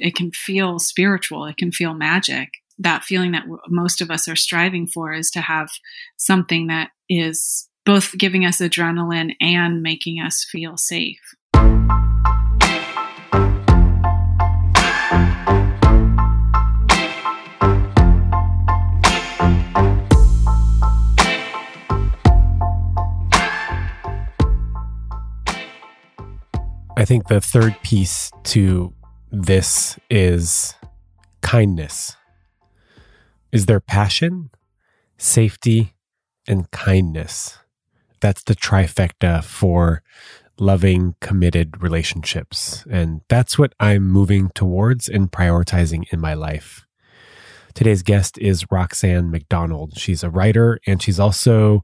[0.00, 1.46] it can feel spiritual.
[1.46, 2.48] It can feel magic.
[2.78, 5.70] That feeling that most of us are striving for is to have
[6.16, 11.20] something that is both giving us adrenaline and making us feel safe.
[26.98, 28.92] I think the third piece to
[29.30, 30.74] this is
[31.42, 32.16] kindness.
[33.52, 34.50] Is there passion,
[35.18, 35.94] safety,
[36.46, 37.58] and kindness?
[38.20, 40.02] That's the trifecta for
[40.58, 42.84] loving, committed relationships.
[42.90, 46.86] And that's what I'm moving towards and prioritizing in my life.
[47.74, 49.98] Today's guest is Roxan McDonald.
[49.98, 51.82] She's a writer and she's also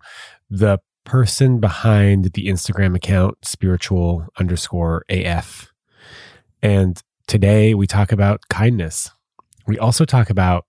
[0.49, 5.71] the person behind the Instagram account spiritual underscore AF.
[6.63, 9.11] And today we talk about kindness.
[9.67, 10.67] We also talk about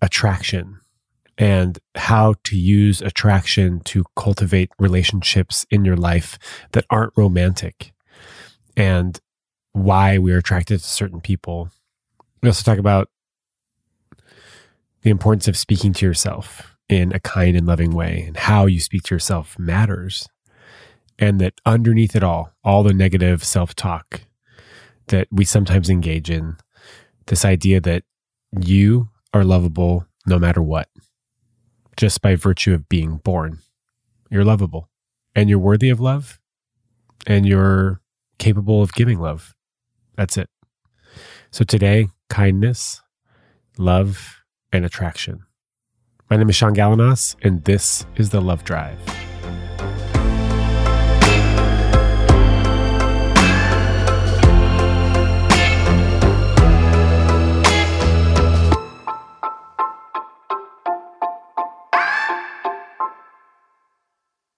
[0.00, 0.80] attraction
[1.36, 6.38] and how to use attraction to cultivate relationships in your life
[6.72, 7.92] that aren't romantic
[8.74, 9.20] and
[9.72, 11.68] why we're attracted to certain people.
[12.42, 13.10] We also talk about
[15.02, 18.80] the importance of speaking to yourself in a kind and loving way and how you
[18.80, 20.26] speak to yourself matters.
[21.18, 24.22] And that underneath it all, all the negative self talk
[25.08, 26.56] that we sometimes engage in,
[27.26, 28.04] this idea that
[28.60, 30.88] you are lovable no matter what,
[31.96, 33.58] just by virtue of being born.
[34.30, 34.90] You're lovable
[35.34, 36.40] and you're worthy of love
[37.26, 38.00] and you're
[38.38, 39.54] capable of giving love.
[40.16, 40.48] That's it.
[41.50, 43.02] So today, kindness,
[43.78, 45.44] love, and attraction.
[46.28, 48.98] My name is Sean Galanos, and this is The Love Drive.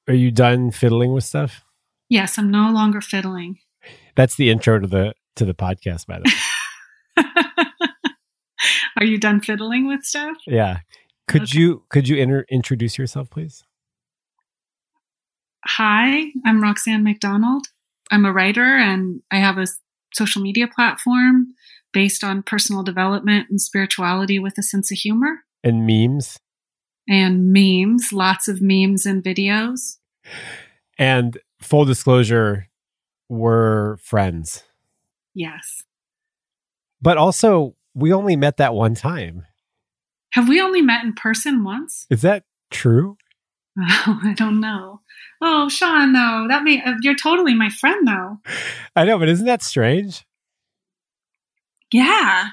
[0.09, 1.63] Are you done fiddling with stuff?
[2.09, 3.59] Yes, I'm no longer fiddling.
[4.17, 6.33] That's the intro to the to the podcast, by the
[7.17, 7.25] way.
[8.97, 10.39] Are you done fiddling with stuff?
[10.47, 10.79] Yeah.
[11.29, 11.59] Could okay.
[11.59, 13.63] you could you inter- introduce yourself, please?
[15.67, 17.67] Hi, I'm Roxan McDonald.
[18.11, 19.67] I'm a writer and I have a
[20.15, 21.49] social media platform
[21.93, 25.41] based on personal development and spirituality with a sense of humor.
[25.63, 26.39] And memes.
[27.07, 29.97] And memes, lots of memes and videos.
[30.99, 32.69] And full disclosure,
[33.28, 34.65] we're friends.
[35.34, 35.84] Yes.
[37.00, 39.44] But also, we only met that one time.
[40.33, 42.06] Have we only met in person once?
[42.11, 43.16] Is that true?
[43.78, 45.00] Oh, I don't know.
[45.41, 48.39] Oh, Sean, though that may uh, you're totally my friend, though.
[48.97, 50.27] I know, but isn't that strange?
[51.93, 52.49] Yeah,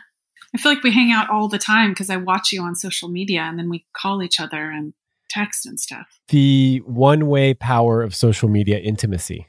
[0.53, 3.09] I feel like we hang out all the time because I watch you on social
[3.09, 4.93] media, and then we call each other and
[5.35, 6.19] text and stuff.
[6.29, 9.47] The one-way power of social media intimacy.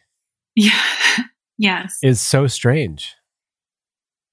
[0.55, 0.81] Yeah.
[1.59, 1.99] yes.
[2.03, 3.15] Is so strange.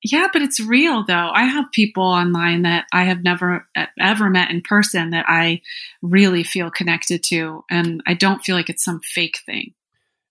[0.04, 1.30] Yeah, but it's real though.
[1.34, 3.68] I have people online that I have never
[4.00, 5.62] ever met in person that I
[6.02, 9.74] really feel connected to and I don't feel like it's some fake thing.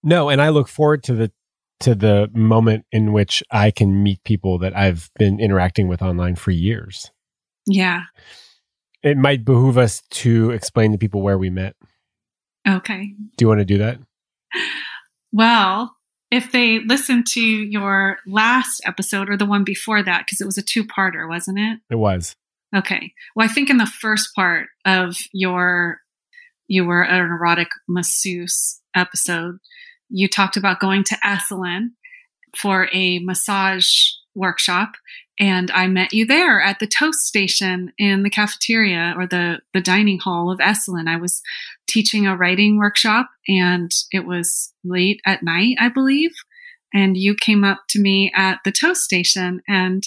[0.02, 1.32] No, and I look forward to the
[1.80, 6.36] to the moment in which I can meet people that I've been interacting with online
[6.36, 7.10] for years.
[7.66, 8.02] Yeah.
[9.02, 11.74] It might behoove us to explain to people where we met.
[12.68, 13.14] Okay.
[13.36, 13.98] Do you want to do that?
[15.32, 15.96] Well,
[16.30, 20.58] if they listen to your last episode or the one before that, because it was
[20.58, 21.80] a two parter, wasn't it?
[21.90, 22.36] It was.
[22.74, 23.12] Okay.
[23.34, 25.98] Well, I think in the first part of your,
[26.68, 29.58] you were an erotic masseuse episode,
[30.08, 31.88] you talked about going to Esalen
[32.56, 33.90] for a massage
[34.34, 34.92] workshop
[35.42, 39.80] and I met you there at the toast station in the cafeteria or the the
[39.80, 41.08] dining hall of Esalen.
[41.08, 41.42] I was
[41.88, 46.30] teaching a writing workshop and it was late at night, I believe,
[46.94, 50.04] and you came up to me at the toast station and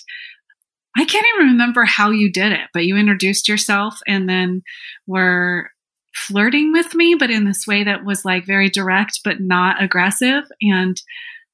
[0.96, 4.64] I can't even remember how you did it, but you introduced yourself and then
[5.05, 5.70] were
[6.16, 10.46] flirting with me, but in this way that was like very direct but not aggressive.
[10.61, 11.02] And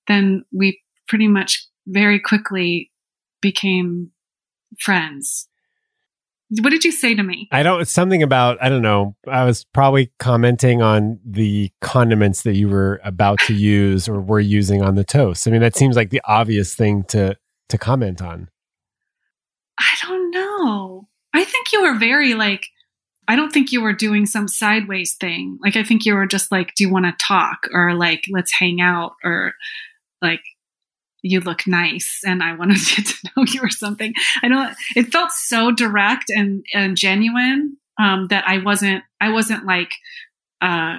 [0.07, 2.90] then we pretty much very quickly
[3.41, 4.11] became
[4.79, 5.47] friends.
[6.59, 7.47] What did you say to me?
[7.51, 9.15] I don't, it's something about, I don't know.
[9.25, 14.39] I was probably commenting on the condiments that you were about to use or were
[14.39, 15.47] using on the toast.
[15.47, 17.37] I mean, that seems like the obvious thing to,
[17.69, 18.49] to comment on.
[19.79, 21.07] I don't know.
[21.33, 22.65] I think you were very like,
[23.29, 25.57] I don't think you were doing some sideways thing.
[25.63, 28.51] Like, I think you were just like, do you want to talk or like, let's
[28.51, 29.53] hang out or
[30.21, 30.41] like,
[31.21, 34.13] you look nice and I want to get to know you or something.
[34.43, 39.65] I don't, it felt so direct and, and genuine, um, that I wasn't, I wasn't
[39.65, 39.91] like,
[40.61, 40.97] uh,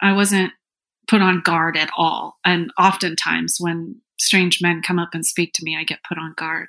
[0.00, 0.52] I wasn't
[1.08, 2.38] put on guard at all.
[2.44, 6.34] And oftentimes when strange men come up and speak to me, I get put on
[6.36, 6.68] guard.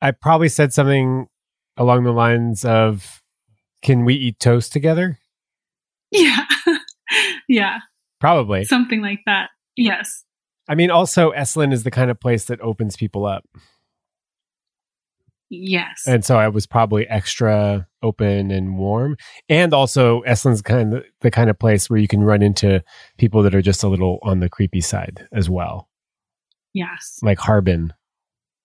[0.00, 1.28] I probably said something
[1.76, 3.22] along the lines of,
[3.82, 5.18] can we eat toast together?
[6.10, 6.44] Yeah.
[7.48, 7.80] yeah.
[8.20, 8.64] Probably.
[8.64, 9.50] Something like that.
[9.76, 10.24] Yes.
[10.68, 13.44] I mean, also, Esalen is the kind of place that opens people up.
[15.50, 16.04] Yes.
[16.06, 19.16] And so I was probably extra open and warm.
[19.48, 22.82] And also, Esalen's kind of the kind of place where you can run into
[23.18, 25.88] people that are just a little on the creepy side as well.
[26.72, 27.20] Yes.
[27.22, 27.92] Like Harbin.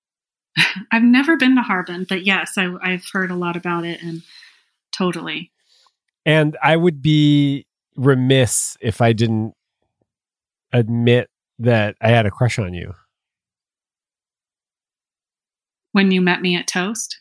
[0.92, 4.22] I've never been to Harbin, but yes, I, I've heard a lot about it and
[4.92, 5.51] totally.
[6.25, 7.66] And I would be
[7.96, 9.54] remiss if I didn't
[10.72, 12.94] admit that I had a crush on you.
[15.91, 17.19] When you met me at Toast?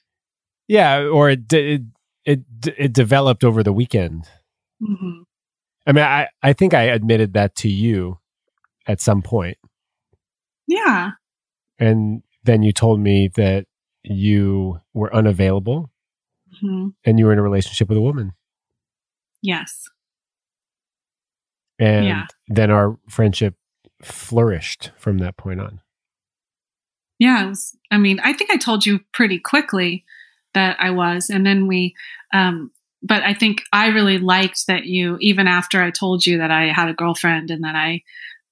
[0.67, 1.83] Yeah, or it it
[2.25, 2.41] it,
[2.77, 4.29] it developed over the weekend.
[4.83, 5.23] Mm-hmm.
[5.87, 8.19] I mean, I I think I admitted that to you
[8.87, 9.59] at some point.
[10.67, 11.13] Yeah.
[11.79, 13.67] And then you told me that
[14.03, 15.91] you were unavailable
[16.55, 16.89] mm-hmm.
[17.05, 18.33] and you were in a relationship with a woman.
[19.43, 19.85] Yes.
[21.79, 22.27] And yeah.
[22.49, 23.55] then our friendship
[24.03, 25.81] flourished from that point on.
[27.19, 27.49] Yeah.
[27.49, 30.05] Was, I mean, I think I told you pretty quickly
[30.55, 31.31] that I was.
[31.31, 31.95] And then we,
[32.33, 32.71] um,
[33.03, 36.73] but I think I really liked that you, even after I told you that I
[36.73, 38.03] had a girlfriend and that I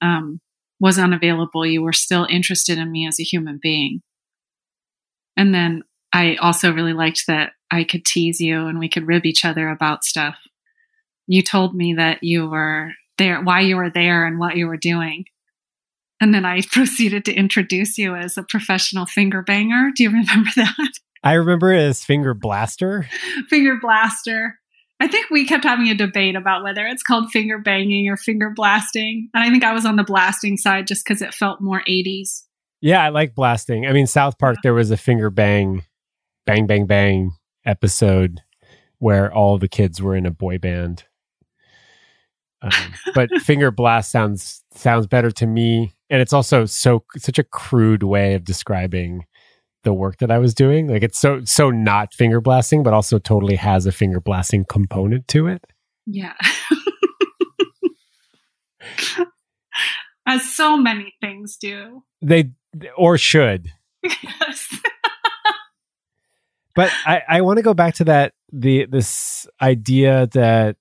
[0.01, 0.41] um,
[0.81, 4.03] was unavailable, you were still interested in me as a human being.
[5.37, 5.83] And then
[6.13, 9.69] I also really liked that I could tease you and we could rib each other
[9.69, 10.39] about stuff.
[11.27, 14.77] You told me that you were there, why you were there, and what you were
[14.77, 15.25] doing.
[16.21, 19.91] And then I proceeded to introduce you as a professional finger banger.
[19.95, 20.93] Do you remember that?
[21.23, 23.09] I remember it as finger blaster.
[23.49, 24.59] finger blaster.
[24.99, 28.51] I think we kept having a debate about whether it's called finger banging or finger
[28.55, 29.29] blasting.
[29.35, 32.45] And I think I was on the blasting side just because it felt more 80s.
[32.81, 33.87] Yeah, I like blasting.
[33.87, 35.85] I mean, South Park, there was a finger bang,
[36.47, 37.33] bang, bang, bang
[37.65, 38.43] episode
[38.99, 41.05] where all the kids were in a boy band.
[42.63, 42.71] Um,
[43.15, 48.03] but finger blast sounds sounds better to me, and it's also so such a crude
[48.03, 49.25] way of describing
[49.83, 50.89] the work that I was doing.
[50.89, 55.29] Like it's so so not finger blasting, but also totally has a finger blasting component
[55.29, 55.65] to it.
[56.07, 56.35] Yeah.
[60.27, 62.03] As so many things do.
[62.21, 62.51] They
[62.97, 63.73] or should.
[64.03, 64.69] Yes.
[66.75, 70.77] but I, I want to go back to that the this idea that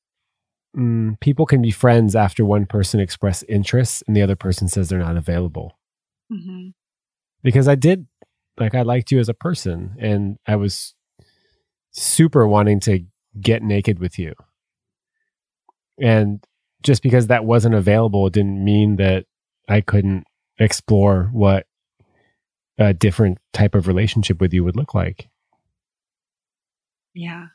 [0.75, 4.89] mm, people can be friends after one person express interest and the other person says
[4.89, 5.77] they're not available.
[6.31, 6.69] Mm-hmm.
[7.44, 8.07] Because I did
[8.57, 10.95] like I liked you as a person and I was
[11.92, 13.06] super wanting to
[13.39, 14.33] get naked with you.
[16.01, 16.44] And
[16.83, 19.25] just because that wasn't available didn't mean that
[19.68, 20.25] I couldn't
[20.60, 21.66] explore what
[22.77, 25.30] a different type of relationship with you would look like.
[27.13, 27.48] Yeah.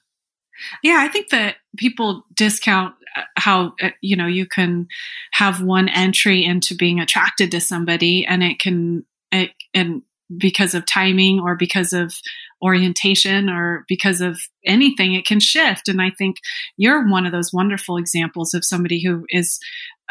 [0.83, 2.95] Yeah, I think that people discount
[3.37, 4.87] how uh, you know you can
[5.33, 10.03] have one entry into being attracted to somebody and it can it, and
[10.37, 12.15] because of timing or because of
[12.63, 15.89] orientation or because of anything, it can shift.
[15.89, 16.37] And I think
[16.77, 19.59] you're one of those wonderful examples of somebody who is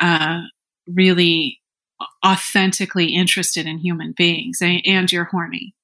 [0.01, 0.41] uh,
[0.87, 1.59] really
[2.25, 5.75] authentically interested in human beings and, and you're horny,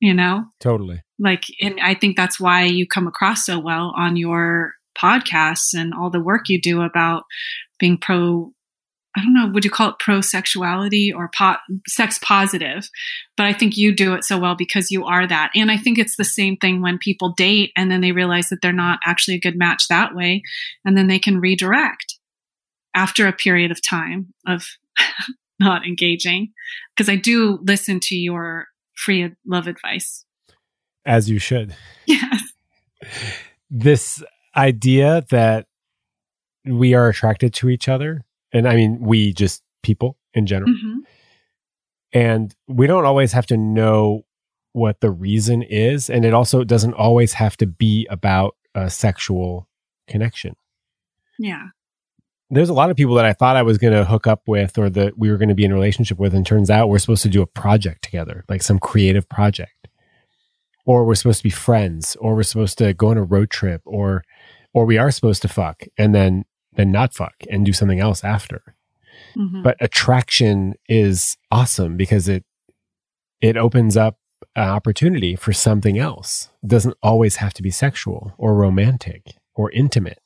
[0.00, 0.44] you know?
[0.60, 1.02] Totally.
[1.18, 5.92] Like, and I think that's why you come across so well on your podcasts and
[5.94, 7.24] all the work you do about
[7.78, 8.52] being pro
[9.16, 12.88] I don't know, would you call it pro sexuality or po- sex positive?
[13.36, 15.52] But I think you do it so well because you are that.
[15.54, 18.60] And I think it's the same thing when people date and then they realize that
[18.60, 20.42] they're not actually a good match that way.
[20.84, 22.18] And then they can redirect
[22.92, 24.66] after a period of time of
[25.60, 26.52] not engaging.
[26.96, 30.24] Because I do listen to your free love advice.
[31.06, 31.74] As you should.
[32.06, 32.52] Yes.
[33.70, 34.22] This
[34.56, 35.66] idea that
[36.64, 40.72] we are attracted to each other and I mean we just people in general.
[40.72, 40.98] Mm-hmm.
[42.12, 44.24] And we don't always have to know
[44.72, 49.68] what the reason is, and it also doesn't always have to be about a sexual
[50.08, 50.56] connection.
[51.38, 51.68] Yeah.
[52.50, 54.78] There's a lot of people that I thought I was going to hook up with
[54.78, 56.98] or that we were going to be in a relationship with, and turns out we're
[56.98, 59.88] supposed to do a project together, like some creative project.
[60.86, 63.80] Or we're supposed to be friends, or we're supposed to go on a road trip,
[63.84, 64.22] or
[64.74, 66.44] or we are supposed to fuck and then
[66.76, 68.74] then not fuck and do something else after.
[69.36, 69.62] Mm-hmm.
[69.62, 72.44] But attraction is awesome because it
[73.40, 74.18] it opens up
[74.56, 76.50] an opportunity for something else.
[76.62, 80.20] It doesn't always have to be sexual or romantic or intimate.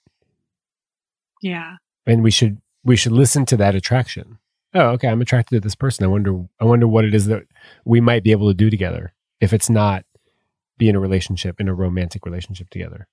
[1.43, 1.77] Yeah.
[2.07, 4.39] And we should we should listen to that attraction.
[4.75, 6.05] Oh, okay, I'm attracted to this person.
[6.05, 7.45] I wonder I wonder what it is that
[7.85, 10.05] we might be able to do together if it's not
[10.79, 13.09] be in a relationship, in a romantic relationship together.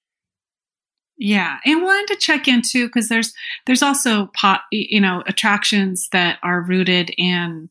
[1.17, 3.33] Yeah, and wanted to check in too because there's
[3.65, 7.69] there's also pot, you know attractions that are rooted in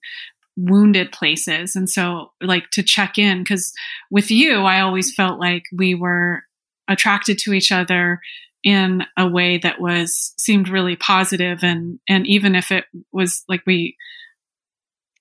[0.57, 3.73] wounded places, and so like to check in because
[4.11, 6.43] with you, I always felt like we were
[6.89, 8.21] attracted to each other
[8.63, 11.63] in a way that was seemed really positive.
[11.63, 13.97] And and even if it was like we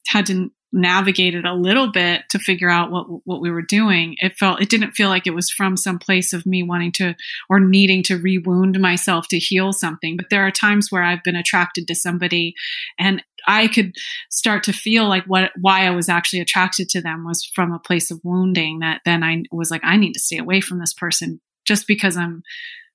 [0.08, 4.16] had to navigate it a little bit to figure out what what we were doing
[4.20, 7.16] it felt it didn't feel like it was from some place of me wanting to
[7.50, 11.36] or needing to rewound myself to heal something but there are times where I've been
[11.36, 12.56] attracted to somebody
[12.98, 13.94] and I could
[14.32, 17.80] start to feel like what why I was actually attracted to them was from a
[17.80, 20.94] place of wounding that then I was like I need to stay away from this
[20.94, 22.44] person just because I'm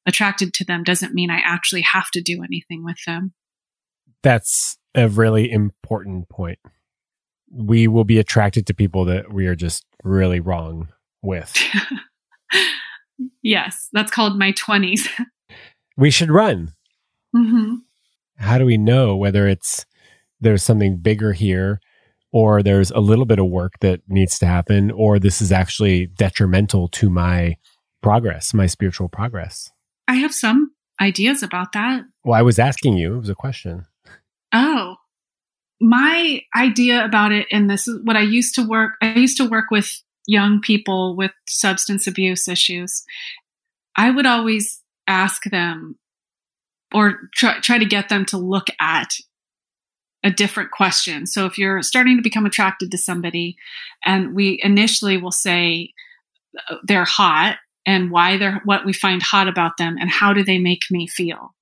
[0.04, 3.34] attracted to them doesn't mean I actually have to do anything with them.
[4.22, 6.58] That's a really important point.
[7.50, 10.88] We will be attracted to people that we are just really wrong
[11.22, 11.54] with.
[13.42, 15.08] yes, that's called my 20s.
[15.96, 16.72] we should run.
[17.34, 17.76] Mm-hmm.
[18.36, 19.84] How do we know whether it's
[20.40, 21.80] there's something bigger here
[22.32, 26.06] or there's a little bit of work that needs to happen or this is actually
[26.06, 27.56] detrimental to my
[28.02, 29.70] progress, my spiritual progress?
[30.06, 32.02] I have some ideas about that.
[32.24, 33.86] Well, I was asking you, it was a question.
[34.52, 34.96] Oh,
[35.80, 39.48] my idea about it, and this is what I used to work, I used to
[39.48, 43.04] work with young people with substance abuse issues.
[43.96, 45.98] I would always ask them
[46.94, 49.14] or try, try to get them to look at
[50.24, 51.26] a different question.
[51.26, 53.56] So if you're starting to become attracted to somebody,
[54.04, 55.92] and we initially will say
[56.70, 57.58] uh, they're hot,
[57.88, 61.06] and why they're what we find hot about them and how do they make me
[61.06, 61.54] feel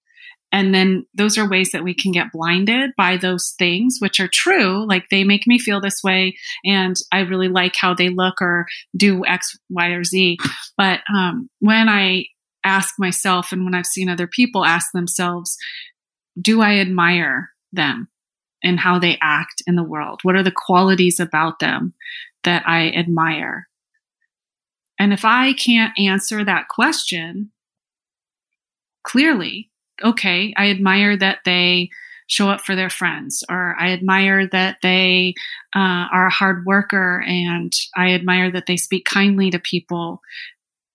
[0.56, 4.28] and then those are ways that we can get blinded by those things which are
[4.32, 4.86] true.
[4.86, 6.34] Like they make me feel this way
[6.64, 8.64] and i really like how they look or
[8.96, 10.38] do x y or z.
[10.78, 12.24] But um, when i
[12.64, 15.56] ask myself and when i've seen other people ask themselves
[16.40, 18.08] do i admire them
[18.64, 20.20] and how they act in the world?
[20.22, 21.92] What are the qualities about them
[22.44, 23.68] that i admire?
[24.98, 27.52] And if I can't answer that question
[29.04, 29.70] clearly,
[30.02, 31.90] okay, I admire that they
[32.28, 35.34] show up for their friends, or I admire that they
[35.74, 40.20] uh, are a hard worker, and I admire that they speak kindly to people.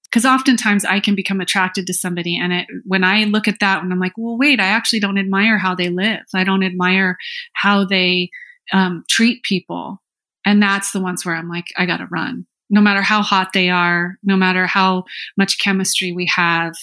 [0.10, 3.82] Because oftentimes I can become attracted to somebody, and it, when I look at that,
[3.82, 6.24] and I'm like, well, wait, I actually don't admire how they live.
[6.34, 7.18] I don't admire
[7.54, 8.30] how they
[8.74, 10.02] um, treat people,
[10.46, 13.52] and that's the ones where I'm like, I got to run no matter how hot
[13.54, 15.04] they are, no matter how
[15.38, 16.74] much chemistry we have,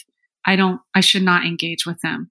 [0.48, 2.30] I don't, I should not engage with them.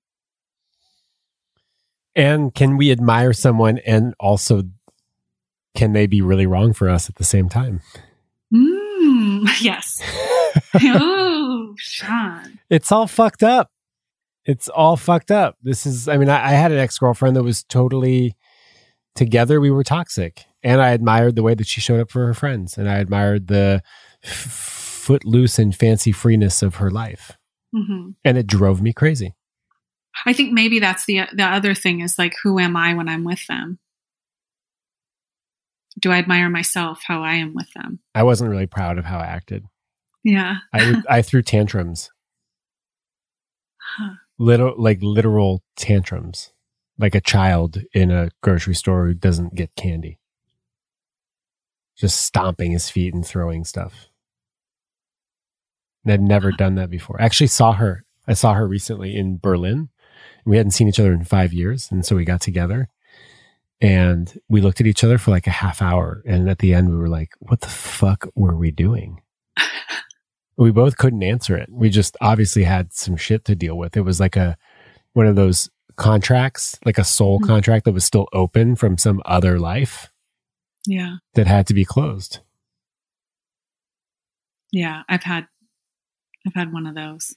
[2.16, 4.64] And can we admire someone and also
[5.76, 7.82] can they be really wrong for us at the same time?
[8.52, 10.02] Mm, yes.
[10.74, 12.60] oh, Sean.
[12.70, 13.70] It's all fucked up.
[14.46, 15.58] It's all fucked up.
[15.62, 18.36] This is, I mean, I, I had an ex girlfriend that was totally
[19.14, 19.62] together.
[19.62, 22.78] We were toxic and I admired the way that she showed up for her friends,
[22.78, 23.82] and I admired the
[24.24, 27.37] f- footloose and fancy freeness of her life,
[27.78, 28.10] mm-hmm.
[28.24, 29.36] and it drove me crazy.
[30.26, 33.24] I think maybe that's the the other thing is like, who am I when I'm
[33.24, 33.80] with them?
[36.00, 38.00] Do I admire myself how I am with them?
[38.14, 39.66] I wasn't really proud of how I acted.
[40.24, 42.10] Yeah, I I threw tantrums.
[43.80, 44.16] Huh.
[44.40, 46.52] Little like literal tantrums,
[46.98, 50.20] like a child in a grocery store who doesn't get candy
[51.98, 54.08] just stomping his feet and throwing stuff.
[56.08, 57.22] And I'd never done that before.
[57.22, 58.06] I actually saw her.
[58.28, 59.90] I saw her recently in Berlin.
[60.46, 61.90] We hadn't seen each other in five years.
[61.92, 62.90] And so we got together
[63.82, 66.24] and we looked at each other for like a half hour.
[66.26, 69.22] And at the end, we were like, what the fuck were we doing?
[70.58, 71.70] we both couldn't answer it.
[71.70, 73.98] We just obviously had some shit to deal with.
[73.98, 74.58] It was like a,
[75.14, 77.48] one of those contracts, like a soul mm-hmm.
[77.48, 80.12] contract that was still open from some other life
[80.88, 81.18] yeah.
[81.36, 82.40] That had to be closed.
[84.72, 85.48] Yeah, I've had
[86.48, 87.36] I've had one of those.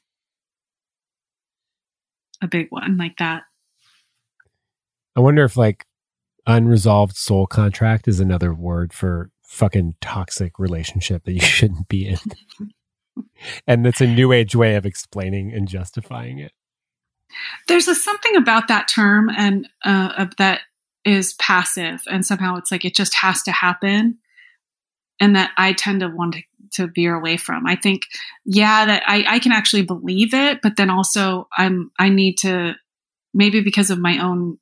[2.40, 3.42] A big one like that.
[5.16, 5.84] I wonder if like
[6.46, 12.18] unresolved soul contract is another word for fucking toxic relationship that you shouldn't be in.
[13.66, 16.52] and it's a new age way of explaining and justifying it.
[17.68, 20.60] There's a something about that term and uh, that
[21.04, 24.18] is passive and somehow it's like it just has to happen
[25.20, 27.66] and that I tend to want to, to veer away from.
[27.66, 28.02] I think,
[28.44, 32.74] yeah, that I, I can actually believe it, but then also I'm I need to
[33.34, 34.58] maybe because of my own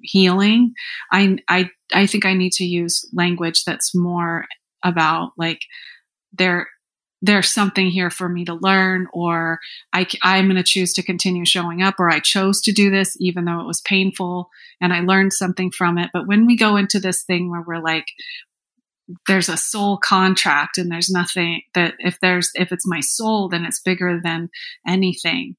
[0.00, 0.74] healing,
[1.10, 4.46] I I I think I need to use language that's more
[4.82, 5.62] about like
[6.32, 6.68] there
[7.22, 9.58] there's something here for me to learn or
[9.92, 13.16] I, i'm going to choose to continue showing up or i chose to do this
[13.18, 14.50] even though it was painful
[14.82, 17.82] and i learned something from it but when we go into this thing where we're
[17.82, 18.06] like
[19.26, 23.64] there's a soul contract and there's nothing that if there's if it's my soul then
[23.64, 24.48] it's bigger than
[24.86, 25.56] anything.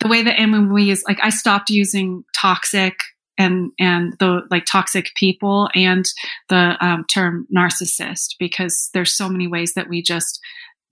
[0.00, 2.94] The way that and we use like i stopped using toxic
[3.38, 6.04] and and the like toxic people and
[6.48, 10.40] the um, term narcissist because there's so many ways that we just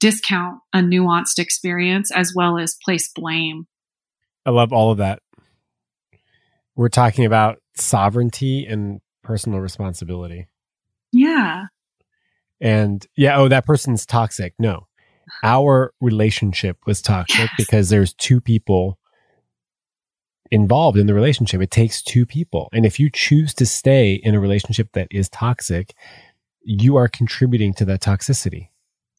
[0.00, 3.66] discount a nuanced experience as well as place blame.
[4.44, 5.20] I love all of that.
[6.76, 10.48] We're talking about sovereignty and personal responsibility
[11.34, 11.64] yeah.
[12.60, 14.54] And yeah, oh, that person's toxic.
[14.58, 14.86] No,
[15.42, 17.50] our relationship was toxic yes.
[17.56, 18.98] because there's two people
[20.50, 21.60] involved in the relationship.
[21.60, 22.68] It takes two people.
[22.72, 25.94] And if you choose to stay in a relationship that is toxic,
[26.62, 28.68] you are contributing to that toxicity.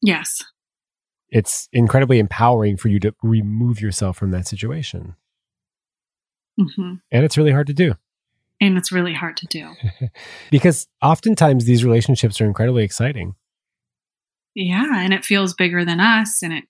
[0.02, 0.42] Yes.
[1.28, 5.16] It's incredibly empowering for you to remove yourself from that situation.
[6.58, 6.94] Mm-hmm.
[7.10, 7.94] And it's really hard to do.
[8.60, 9.70] And it's really hard to do.
[10.50, 13.34] because oftentimes these relationships are incredibly exciting.
[14.54, 16.64] Yeah, and it feels bigger than us and it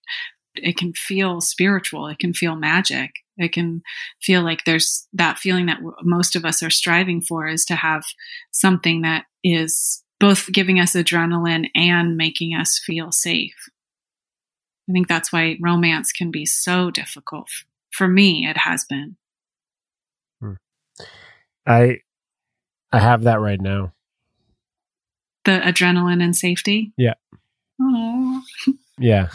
[0.56, 3.10] it can feel spiritual, it can feel magic.
[3.36, 3.82] It can
[4.22, 8.04] feel like there's that feeling that most of us are striving for is to have
[8.52, 13.54] something that is both giving us adrenaline and making us feel safe.
[14.88, 17.48] I think that's why romance can be so difficult.
[17.90, 19.16] For me, it has been.
[21.66, 21.98] I
[22.92, 23.92] I have that right now.
[25.44, 26.92] The adrenaline and safety?
[26.96, 27.14] Yeah.
[27.80, 28.42] Oh.
[28.98, 29.28] yeah.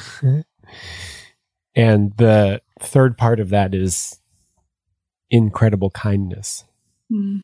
[1.75, 4.19] and the third part of that is
[5.29, 6.65] incredible kindness.
[7.11, 7.41] Mm.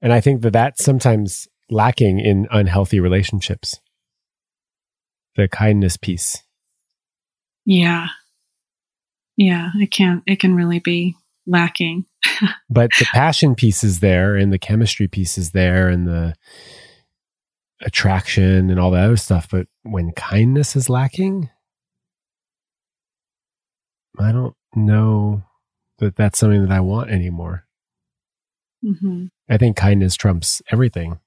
[0.00, 3.80] And I think that that's sometimes lacking in unhealthy relationships.
[5.36, 6.42] The kindness piece.
[7.64, 8.08] Yeah.
[9.36, 12.06] Yeah, it can it can really be lacking.
[12.70, 16.34] but the passion piece is there and the chemistry piece is there and the
[17.80, 19.48] attraction and all that other stuff.
[19.50, 21.50] But when kindness is lacking,
[24.18, 25.42] I don't know
[25.98, 27.66] that that's something that I want anymore.
[28.84, 29.26] Mm-hmm.
[29.48, 31.20] I think kindness trumps everything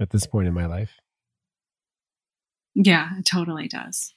[0.00, 0.92] at this point in my life.
[2.74, 4.14] Yeah, it totally does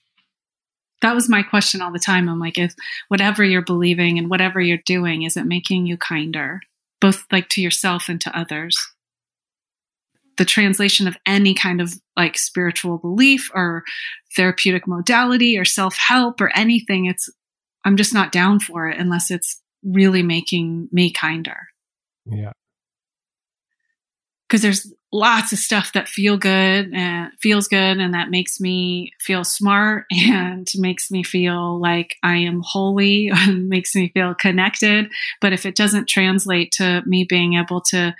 [1.01, 2.29] that was my question all the time.
[2.29, 2.73] I'm like, if
[3.07, 6.61] whatever you're believing and whatever you're doing, is it making you kinder,
[6.99, 8.77] both like to yourself and to others?
[10.37, 13.83] The translation of any kind of like spiritual belief or
[14.35, 17.29] therapeutic modality or self help or anything, it's,
[17.83, 21.67] I'm just not down for it unless it's really making me kinder.
[22.25, 22.51] Yeah.
[24.47, 29.11] Because there's lots of stuff that feel good and feels good and that makes me
[29.19, 35.11] feel smart and makes me feel like I am holy and makes me feel connected.
[35.41, 38.15] But if it doesn't translate to me being able to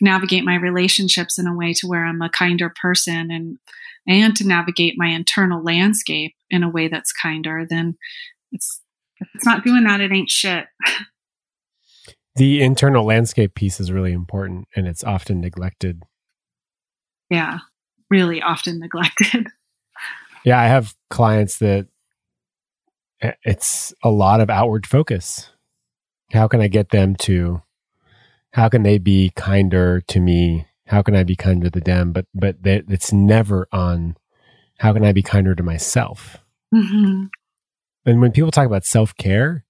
[0.00, 3.58] navigate my relationships in a way to where I'm a kinder person and
[4.06, 7.96] and to navigate my internal landscape in a way that's kinder, then
[8.52, 8.82] it's
[9.34, 10.66] it's not doing that, it ain't shit.
[12.36, 16.02] The internal landscape piece is really important and it's often neglected
[17.30, 17.58] yeah,
[18.10, 19.48] really often neglected.
[20.44, 21.86] Yeah, I have clients that
[23.22, 25.50] eh, it's a lot of outward focus.
[26.32, 27.62] How can I get them to
[28.52, 30.66] how can they be kinder to me?
[30.86, 32.12] How can I be kinder to them?
[32.12, 34.16] But but it's never on
[34.78, 36.36] how can I be kinder to myself?
[36.74, 37.24] Mm-hmm.
[38.04, 39.64] And when people talk about self care,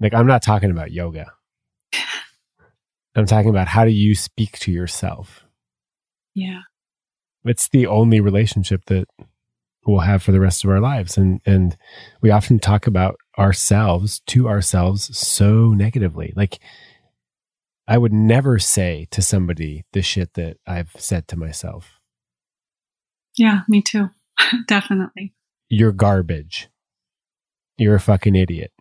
[0.00, 1.32] like I'm not talking about yoga.
[3.14, 5.44] I'm talking about how do you speak to yourself?
[6.34, 6.62] Yeah
[7.44, 9.06] it's the only relationship that
[9.86, 11.16] we'll have for the rest of our lives.
[11.16, 11.76] And and
[12.20, 16.32] we often talk about ourselves to ourselves so negatively.
[16.36, 16.58] Like
[17.90, 21.98] i would never say to somebody the shit that i've said to myself.
[23.36, 24.10] Yeah me too.
[24.68, 25.34] Definitely.
[25.68, 26.68] You're garbage.
[27.76, 28.72] You're a fucking idiot.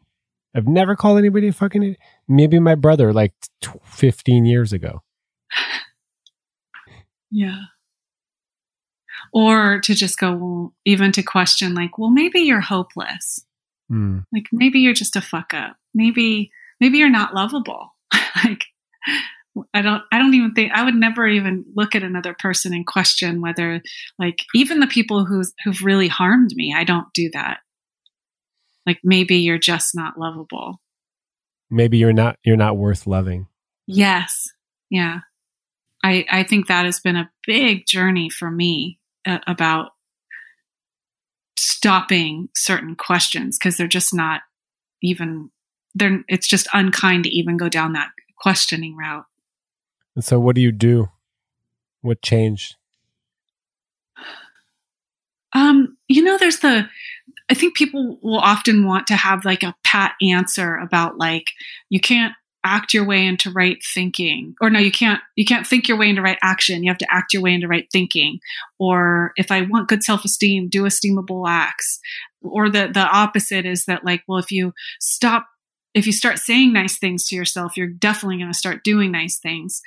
[0.56, 2.00] I've never called anybody a fucking idiot.
[2.28, 3.34] Maybe my brother like
[3.86, 5.04] 15 years ago.
[7.30, 7.58] Yeah
[9.38, 13.46] or to just go, well, even to question, like, well, maybe you're hopeless.
[13.92, 14.24] Mm.
[14.34, 15.76] Like, maybe you're just a fuck up.
[15.94, 16.50] Maybe,
[16.82, 17.94] maybe you're not lovable.
[18.44, 18.64] like,
[19.76, 22.86] I don't I don't even think I would never even look at another person and
[22.86, 23.82] question whether
[24.20, 27.60] like even the people who's who've really harmed me, I don't do that.
[28.86, 30.80] Like maybe you're just not lovable.
[31.72, 33.48] Maybe you're not you're not worth loving.
[33.88, 34.48] Yes.
[34.92, 35.22] Yeah.
[36.04, 39.00] I I think that has been a big journey for me
[39.48, 39.92] about
[41.58, 44.42] stopping certain questions because they're just not
[45.02, 45.50] even
[45.96, 49.26] they're it's just unkind to even go down that questioning route.
[50.16, 51.10] And so, what do you do?
[52.02, 52.76] What changed?
[55.54, 56.88] Um, you know, there's the,
[57.50, 61.46] I think people will often want to have like a pat answer about like,
[61.90, 62.34] you can't
[62.68, 66.10] act your way into right thinking or no you can't you can't think your way
[66.10, 68.40] into right action you have to act your way into right thinking
[68.80, 72.00] or if i want good self-esteem do esteemable acts
[72.42, 75.48] or the the opposite is that like well if you stop
[75.98, 79.40] if you start saying nice things to yourself, you're definitely going to start doing nice
[79.40, 79.82] things.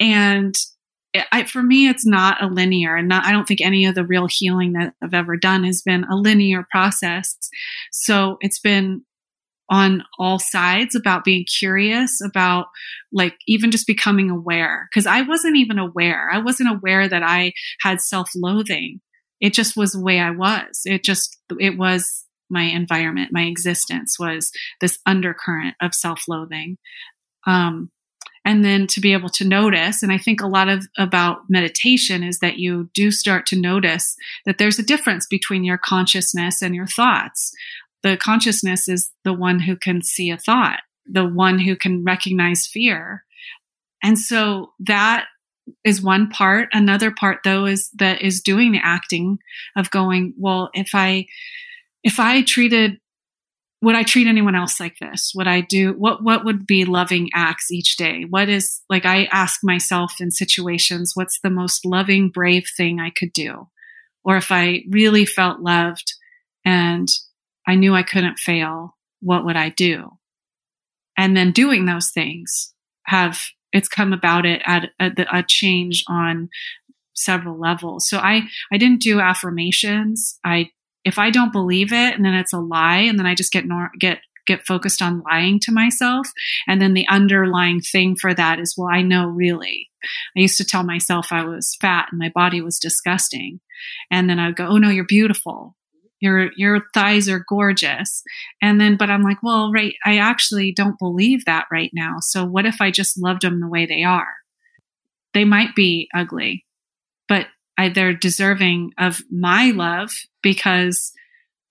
[0.00, 0.56] And
[1.30, 4.04] I, for me, it's not a linear, and not, I don't think any of the
[4.04, 7.36] real healing that I've ever done has been a linear process.
[7.92, 9.04] So it's been
[9.72, 12.66] on all sides about being curious about
[13.10, 16.30] like even just becoming aware because I wasn't even aware.
[16.30, 19.00] I wasn't aware that I had self-loathing.
[19.40, 20.82] It just was the way I was.
[20.84, 26.76] It just it was my environment, my existence was this undercurrent of self loathing.
[27.46, 27.90] Um,
[28.44, 32.24] and then to be able to notice and i think a lot of about meditation
[32.24, 36.74] is that you do start to notice that there's a difference between your consciousness and
[36.74, 37.52] your thoughts
[38.02, 42.66] the consciousness is the one who can see a thought the one who can recognize
[42.66, 43.24] fear
[44.02, 45.26] and so that
[45.84, 49.38] is one part another part though is that is doing the acting
[49.76, 51.26] of going well if i
[52.02, 52.98] if I treated
[53.80, 55.32] would I treat anyone else like this?
[55.34, 58.24] Would I do what what would be loving acts each day?
[58.28, 63.10] What is like I ask myself in situations, what's the most loving, brave thing I
[63.10, 63.68] could do?
[64.24, 66.14] Or if I really felt loved
[66.64, 67.08] and
[67.66, 70.10] I knew I couldn't fail, what would I do?
[71.16, 72.72] And then doing those things
[73.06, 73.40] have
[73.72, 76.50] it's come about it at a, a change on
[77.14, 78.08] several levels.
[78.08, 80.38] So I I didn't do affirmations.
[80.44, 80.70] I
[81.04, 83.66] if I don't believe it and then it's a lie and then I just get
[83.66, 86.26] nor- get get focused on lying to myself
[86.66, 89.88] and then the underlying thing for that is well I know really.
[90.36, 93.60] I used to tell myself I was fat and my body was disgusting.
[94.10, 95.76] And then I'd go, "Oh no, you're beautiful."
[96.22, 98.22] Your your thighs are gorgeous.
[98.62, 102.16] And then but I'm like, "Well, right, I actually don't believe that right now.
[102.20, 104.32] So what if I just loved them the way they are?"
[105.34, 106.64] They might be ugly,
[107.28, 110.10] but I, they're deserving of my love
[110.42, 111.12] because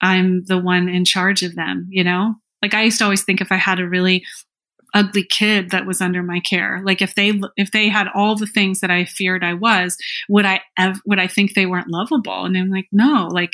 [0.02, 2.36] I'm the one in charge of them, you know?
[2.62, 4.24] Like I used to always think if I had a really
[4.94, 8.48] ugly kid that was under my care, like if they if they had all the
[8.48, 12.46] things that I feared I was, would I ev- would I think they weren't lovable?
[12.46, 13.54] And I'm like, no, like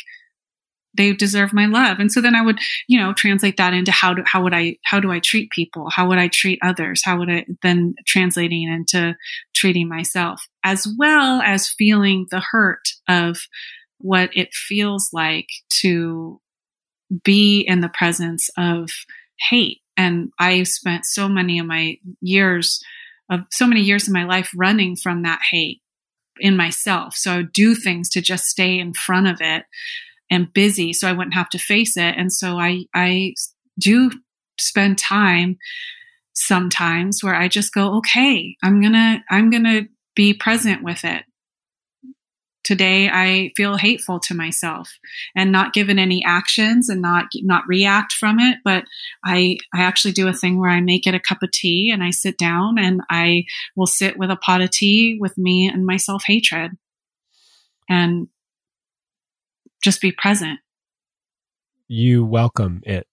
[0.98, 2.00] they deserve my love.
[2.00, 4.78] And so then I would, you know, translate that into how do how would I
[4.84, 5.90] how do I treat people?
[5.90, 7.02] How would I treat others?
[7.04, 9.16] How would I then translating into
[9.56, 13.40] treating myself, as well as feeling the hurt of
[14.00, 15.50] what it feels like
[15.82, 16.40] to
[17.24, 18.90] be in the presence of
[19.50, 19.82] hate.
[19.96, 22.84] And I spent so many of my years
[23.30, 25.82] of so many years of my life running from that hate
[26.40, 27.16] in myself.
[27.16, 29.66] So I would do things to just stay in front of it
[30.30, 32.16] and busy so I wouldn't have to face it.
[32.18, 33.34] And so I, I
[33.80, 34.12] do
[34.60, 35.58] spend time
[36.34, 39.84] sometimes where I just go, okay, I'm gonna, I'm gonna
[40.16, 41.24] be present with it.
[42.64, 44.92] Today I feel hateful to myself
[45.34, 48.84] and not given any actions and not not react from it, but
[49.24, 52.04] I I actually do a thing where I make it a cup of tea and
[52.04, 53.46] I sit down and I
[53.78, 56.72] will sit with a pot of tea with me and my self-hatred.
[57.88, 58.28] And
[59.88, 60.60] just be present.
[61.88, 63.08] You welcome it.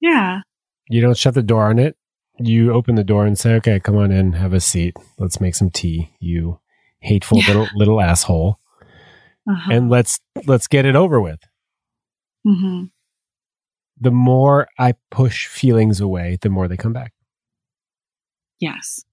[0.00, 0.40] Yeah.
[0.88, 1.98] You don't shut the door on it.
[2.38, 4.96] You open the door and say, "Okay, come on in, have a seat.
[5.18, 6.60] Let's make some tea." You
[7.00, 7.48] hateful yeah.
[7.48, 8.58] little little asshole.
[9.46, 9.70] Uh-huh.
[9.70, 11.40] And let's let's get it over with.
[12.46, 12.84] Mm-hmm.
[14.00, 17.12] The more I push feelings away, the more they come back.
[18.60, 19.04] Yes.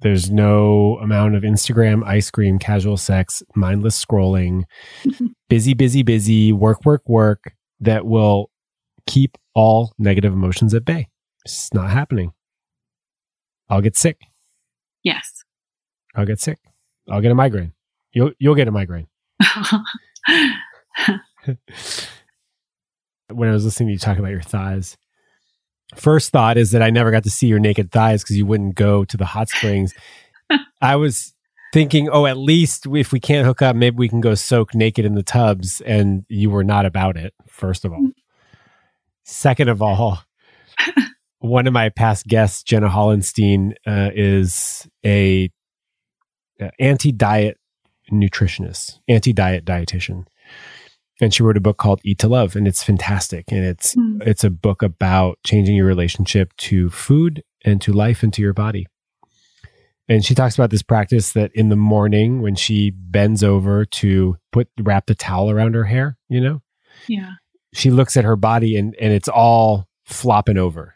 [0.00, 4.64] There's no amount of Instagram, ice cream, casual sex, mindless scrolling,
[5.48, 8.50] busy, busy, busy, work, work, work that will
[9.06, 11.08] keep all negative emotions at bay.
[11.44, 12.32] It's not happening.
[13.70, 14.20] I'll get sick.
[15.02, 15.44] Yes.
[16.14, 16.58] I'll get sick.
[17.08, 17.72] I'll get a migraine.
[18.12, 19.06] You'll you'll get a migraine.
[23.32, 24.96] when I was listening to you talk about your thighs,
[25.94, 28.74] first thought is that I never got to see your naked thighs because you wouldn't
[28.74, 29.94] go to the hot springs.
[30.80, 31.34] I was
[31.72, 35.04] thinking, oh, at least if we can't hook up, maybe we can go soak naked
[35.04, 35.80] in the tubs.
[35.82, 38.10] And you were not about it, first of all.
[39.24, 40.20] Second of all,
[41.38, 45.50] one of my past guests, Jenna Hollenstein, uh, is a
[46.60, 47.58] uh, anti-diet
[48.12, 50.26] nutritionist, anti-diet dietitian
[51.20, 53.46] and she wrote a book called Eat to Love, and it's fantastic.
[53.50, 54.22] And it's mm.
[54.26, 58.52] it's a book about changing your relationship to food and to life and to your
[58.52, 58.86] body.
[60.08, 64.36] And she talks about this practice that in the morning when she bends over to
[64.52, 66.62] put wrap the towel around her hair, you know,
[67.08, 67.32] yeah,
[67.72, 70.94] she looks at her body and and it's all flopping over,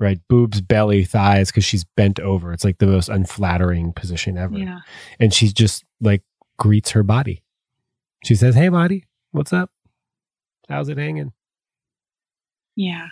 [0.00, 0.18] right?
[0.28, 2.52] Boobs, belly, thighs, because she's bent over.
[2.52, 4.58] It's like the most unflattering position ever.
[4.58, 4.80] Yeah,
[5.20, 6.22] and she just like
[6.58, 7.44] greets her body.
[8.24, 9.70] She says, "Hey, body." What's up?
[10.68, 11.32] How's it hanging?
[12.76, 13.08] Yeah.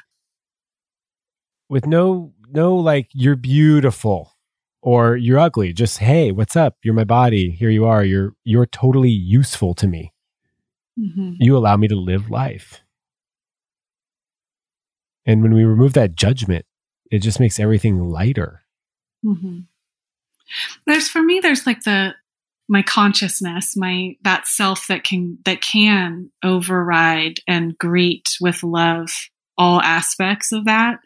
[1.68, 4.32] With no no like you're beautiful
[4.82, 5.72] or you're ugly.
[5.72, 6.76] Just hey, what's up?
[6.82, 7.50] You're my body.
[7.50, 8.04] Here you are.
[8.04, 10.12] You're you're totally useful to me.
[10.98, 11.34] Mm-hmm.
[11.38, 12.80] You allow me to live life.
[15.26, 16.64] And when we remove that judgment,
[17.10, 18.62] it just makes everything lighter.
[19.24, 19.60] Mm-hmm.
[20.86, 22.14] There's for me, there's like the
[22.68, 29.10] my consciousness my that self that can that can override and greet with love
[29.58, 30.98] all aspects of that.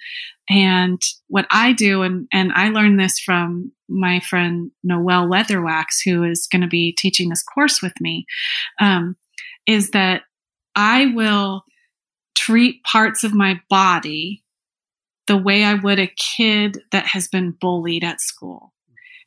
[0.49, 6.25] And what i do and and i learned this from my friend noelle weatherwax who
[6.25, 8.27] is going to be teaching this course with me
[8.81, 9.17] um,
[9.67, 10.23] is that
[10.75, 11.63] i will
[12.35, 14.43] treat parts of my body
[15.29, 18.73] the way i would a kid that has been bullied at school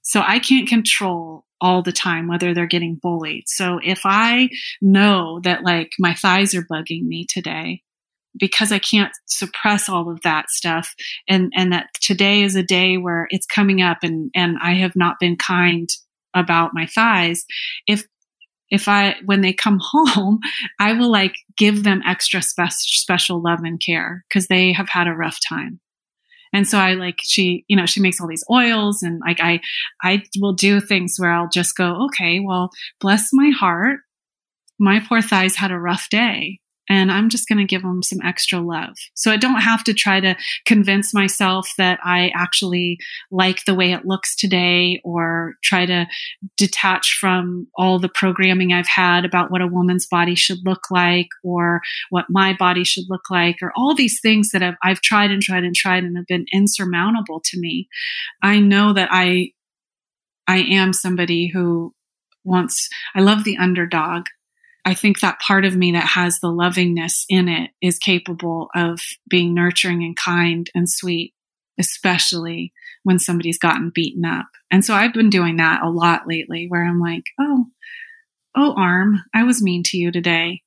[0.03, 3.45] so I can't control all the time whether they're getting bullied.
[3.47, 4.49] So if I
[4.81, 7.81] know that like my thighs are bugging me today,
[8.37, 10.93] because I can't suppress all of that stuff
[11.27, 14.95] and and that today is a day where it's coming up and and I have
[14.95, 15.89] not been kind
[16.33, 17.45] about my thighs
[17.87, 18.05] if
[18.71, 20.39] if I when they come home
[20.79, 25.07] I will like give them extra spe- special love and care cuz they have had
[25.07, 25.79] a rough time
[26.53, 29.59] and so I like, she, you know, she makes all these oils and like I,
[30.03, 32.69] I will do things where I'll just go, okay, well,
[33.01, 33.99] bless my heart.
[34.79, 38.19] My poor thighs had a rough day and I'm just going to give them some
[38.21, 38.95] extra love.
[39.13, 42.97] So I don't have to try to convince myself that I actually
[43.31, 46.07] like the way it looks today or try to
[46.57, 51.29] detach from all the programming I've had about what a woman's body should look like
[51.43, 55.31] or what my body should look like or all these things that I've, I've tried
[55.31, 57.87] and tried and tried and have been insurmountable to me.
[58.41, 59.51] I know that I,
[60.47, 61.93] I am somebody who
[62.43, 64.25] wants, I love the underdog.
[64.85, 68.99] I think that part of me that has the lovingness in it is capable of
[69.29, 71.33] being nurturing and kind and sweet,
[71.79, 74.47] especially when somebody's gotten beaten up.
[74.71, 77.65] And so I've been doing that a lot lately where I'm like, oh,
[78.55, 80.61] oh, arm, I was mean to you today.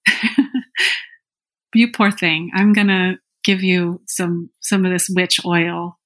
[1.75, 2.51] you poor thing.
[2.55, 5.99] I'm going to give you some, some of this witch oil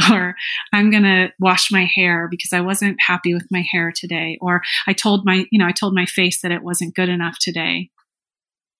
[0.10, 0.34] or
[0.72, 4.62] I'm going to wash my hair because I wasn't happy with my hair today, or
[4.86, 7.90] I told my, you know, I told my face that it wasn't good enough today.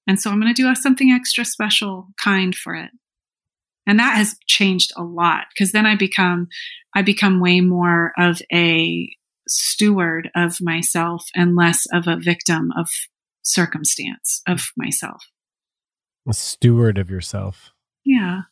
[0.07, 2.91] And so I'm going to do something extra special, kind for it.
[3.87, 6.49] And that has changed a lot because then I become,
[6.95, 9.11] I become way more of a
[9.49, 12.89] steward of myself and less of a victim of
[13.43, 15.25] circumstance of myself.
[16.29, 17.73] A steward of yourself.
[18.05, 18.43] Yeah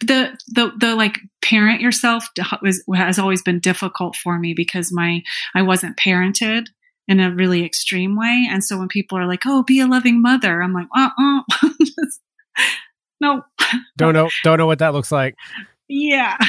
[0.00, 2.26] the the the like parent yourself
[2.62, 5.22] was has always been difficult for me because my
[5.54, 6.66] I wasn't parented
[7.06, 10.20] in a really extreme way, and so when people are like, "Oh, be a loving
[10.20, 11.42] mother," I'm like, "Uh, uh
[13.20, 13.42] no,
[13.96, 15.34] don't know, don't know what that looks like."
[15.88, 16.36] Yeah.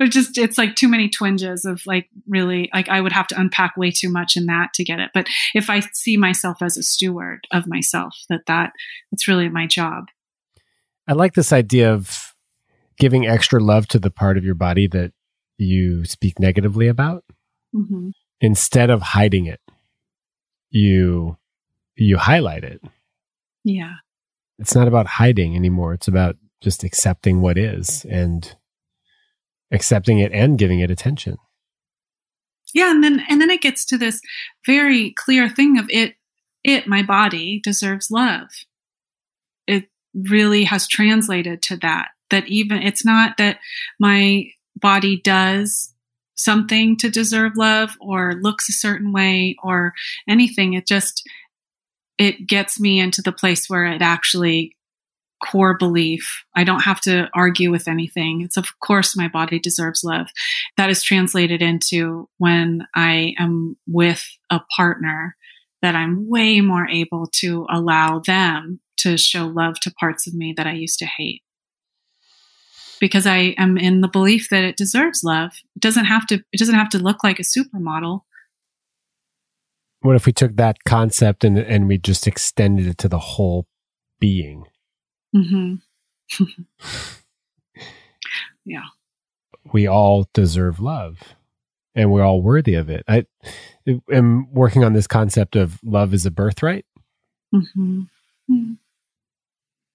[0.00, 3.40] it just it's like too many twinges of like really like I would have to
[3.40, 5.10] unpack way too much in that to get it.
[5.12, 8.72] But if I see myself as a steward of myself, that that
[9.12, 10.06] it's really my job.
[11.06, 12.34] I like this idea of
[12.98, 15.12] giving extra love to the part of your body that
[15.58, 17.24] you speak negatively about
[17.74, 18.10] mm-hmm.
[18.40, 19.60] instead of hiding it.
[20.70, 21.36] You
[21.96, 22.80] you highlight it.
[23.62, 23.94] Yeah.
[24.58, 25.94] It's not about hiding anymore.
[25.94, 28.56] It's about just accepting what is and
[29.70, 31.36] accepting it and giving it attention.
[32.72, 34.20] Yeah, and then and then it gets to this
[34.66, 36.14] very clear thing of it
[36.64, 38.48] it my body deserves love.
[40.14, 42.08] Really has translated to that.
[42.30, 43.58] That even it's not that
[43.98, 44.46] my
[44.76, 45.92] body does
[46.34, 49.92] something to deserve love or looks a certain way or
[50.28, 50.74] anything.
[50.74, 51.28] It just,
[52.18, 54.76] it gets me into the place where it actually
[55.44, 56.44] core belief.
[56.54, 58.40] I don't have to argue with anything.
[58.40, 60.28] It's of course my body deserves love.
[60.76, 65.36] That is translated into when I am with a partner
[65.82, 70.54] that I'm way more able to allow them to show love to parts of me
[70.56, 71.42] that I used to hate.
[73.00, 75.52] Because I am in the belief that it deserves love.
[75.76, 78.22] It doesn't have to it doesn't have to look like a supermodel.
[80.00, 83.66] What if we took that concept and and we just extended it to the whole
[84.20, 84.64] being?
[85.34, 86.44] Mm-hmm.
[88.64, 88.84] yeah.
[89.72, 91.34] We all deserve love
[91.94, 93.04] and we're all worthy of it.
[93.08, 93.26] I
[94.10, 96.86] am working on this concept of love is a birthright
[97.54, 98.02] mm-hmm.
[98.50, 98.72] Mm-hmm.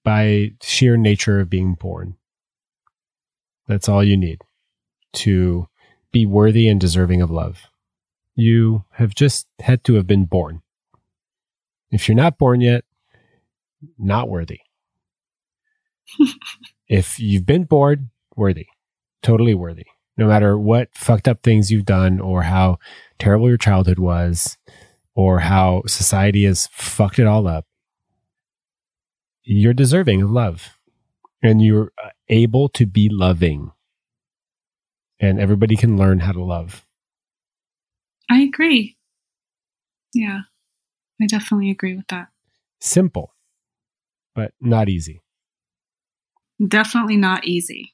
[0.04, 2.16] By sheer nature of being born.
[3.68, 4.42] That's all you need
[5.14, 5.68] to
[6.12, 7.68] be worthy and deserving of love.
[8.36, 10.62] You have just had to have been born.
[11.92, 12.84] If you're not born yet,
[13.98, 14.62] not worthy.
[16.88, 18.68] if you've been born, worthy,
[19.22, 19.86] totally worthy.
[20.18, 22.78] No matter what fucked up things you've done or how
[23.20, 24.58] terrible your childhood was
[25.16, 27.66] or how society has fucked it all up,
[29.44, 30.78] you're deserving of love
[31.42, 33.72] and you're uh, able to be loving.
[35.20, 36.86] And everybody can learn how to love.
[38.30, 38.98] I agree.
[40.14, 40.42] Yeah,
[41.22, 42.28] I definitely agree with that.
[42.80, 43.34] Simple,
[44.34, 45.22] but not easy.
[46.66, 47.94] Definitely not easy.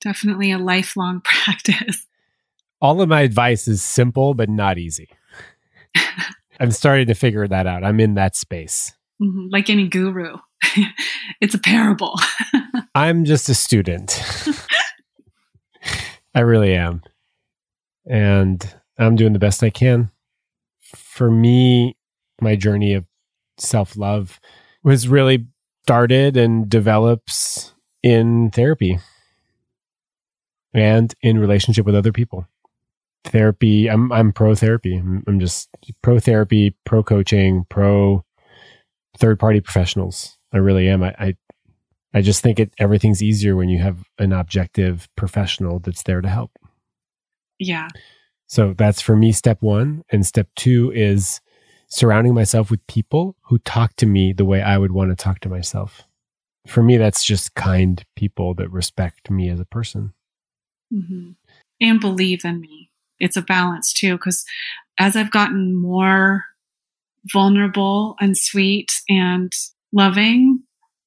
[0.00, 2.06] Definitely a lifelong practice.
[2.80, 5.10] All of my advice is simple, but not easy.
[6.60, 7.84] I'm starting to figure that out.
[7.84, 8.94] I'm in that space.
[9.20, 9.48] Mm-hmm.
[9.50, 10.38] Like any guru,
[11.40, 12.18] it's a parable.
[12.94, 14.22] I'm just a student.
[16.34, 17.02] I really am.
[18.06, 20.10] And I'm doing the best I can.
[20.80, 21.96] For me,
[22.40, 23.06] my journey of
[23.58, 24.40] self love
[24.82, 25.46] was really
[25.84, 28.98] started and develops in therapy
[30.72, 32.46] and in relationship with other people.
[33.24, 34.96] Therapy, I'm I'm pro therapy.
[34.96, 35.68] I'm, I'm just
[36.02, 38.24] pro therapy, pro coaching, pro
[39.18, 40.38] third party professionals.
[40.52, 41.02] I really am.
[41.02, 41.34] I, I
[42.12, 46.28] I just think it everything's easier when you have an objective professional that's there to
[46.28, 46.50] help.
[47.58, 47.88] Yeah.
[48.48, 51.40] So that's for me step 1 and step 2 is
[51.88, 55.40] surrounding myself with people who talk to me the way I would want to talk
[55.40, 56.02] to myself.
[56.66, 60.12] For me, that's just kind people that respect me as a person.
[60.92, 61.30] Mm-hmm.
[61.80, 62.90] And believe in me.
[63.18, 64.44] It's a balance too, because
[64.98, 66.44] as I've gotten more
[67.32, 69.52] vulnerable and sweet and
[69.92, 70.62] loving,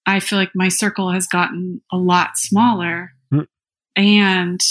[0.06, 3.12] I feel like my circle has gotten a lot smaller.
[3.34, 3.48] Mm.
[3.96, 4.62] And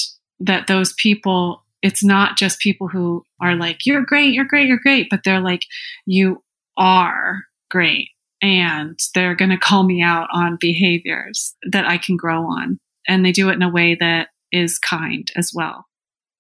[0.41, 4.79] that those people it's not just people who are like, you're great, you're great, you're
[4.79, 5.63] great, but they're like,
[6.07, 6.43] you
[6.77, 8.11] are great.
[8.41, 12.79] And they're going to call me out on behaviors that I can grow on.
[13.09, 15.87] And they do it in a way that is kind as well.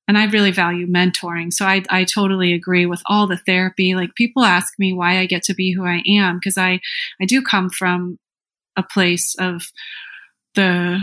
[0.08, 1.52] And I really value mentoring.
[1.52, 3.94] So I, I totally agree with all the therapy.
[3.94, 6.80] Like people ask me why I get to be who I am because I,
[7.20, 8.18] I do come from
[8.76, 9.62] a place of
[10.54, 11.00] the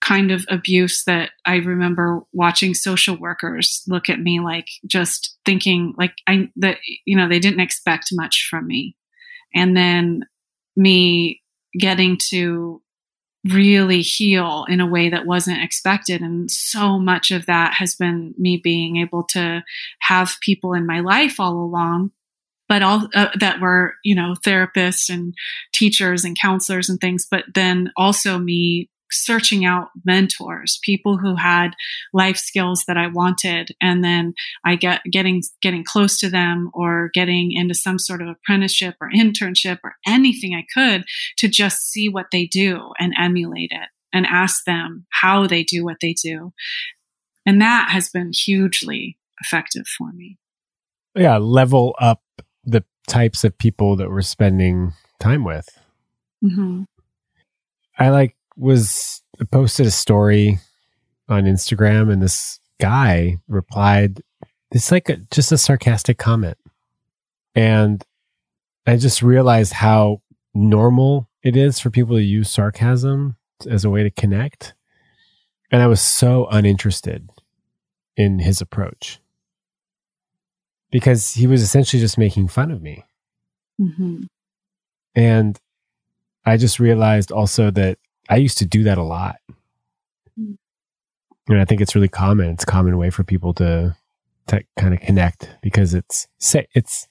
[0.00, 5.94] kind of abuse that I remember watching social workers look at me like just thinking
[5.98, 8.96] like I that you know they didn't expect much from me.
[9.54, 10.24] And then
[10.76, 11.42] me
[11.78, 12.80] getting to
[13.44, 16.20] really heal in a way that wasn't expected.
[16.20, 19.62] And so much of that has been me being able to
[20.00, 22.12] have people in my life all along
[22.70, 25.34] but all uh, that were you know therapists and
[25.74, 31.70] teachers and counselors and things but then also me searching out mentors, people who had
[32.12, 33.74] life skills that I wanted.
[33.80, 38.28] And then I get getting, getting close to them or getting into some sort of
[38.28, 41.04] apprenticeship or internship or anything I could
[41.38, 45.84] to just see what they do and emulate it and ask them how they do
[45.84, 46.52] what they do.
[47.46, 50.38] And that has been hugely effective for me.
[51.14, 51.38] Yeah.
[51.38, 52.22] Level up
[52.64, 55.68] the types of people that we're spending time with.
[56.44, 56.82] Mm-hmm.
[57.98, 60.58] I like was posted a story
[61.28, 64.20] on Instagram and this guy replied,
[64.70, 66.58] it's like a, just a sarcastic comment.
[67.54, 68.04] And
[68.86, 70.22] I just realized how
[70.54, 73.36] normal it is for people to use sarcasm
[73.68, 74.74] as a way to connect.
[75.70, 77.30] And I was so uninterested
[78.16, 79.20] in his approach
[80.90, 83.04] because he was essentially just making fun of me.
[83.80, 84.24] Mm-hmm.
[85.14, 85.58] And
[86.44, 87.98] I just realized also that
[88.30, 89.36] I used to do that a lot.
[90.38, 90.56] Mm.
[91.48, 92.50] And I think it's really common.
[92.50, 93.96] It's a common way for people to
[94.46, 96.26] to kind of connect because it's
[96.74, 97.08] it's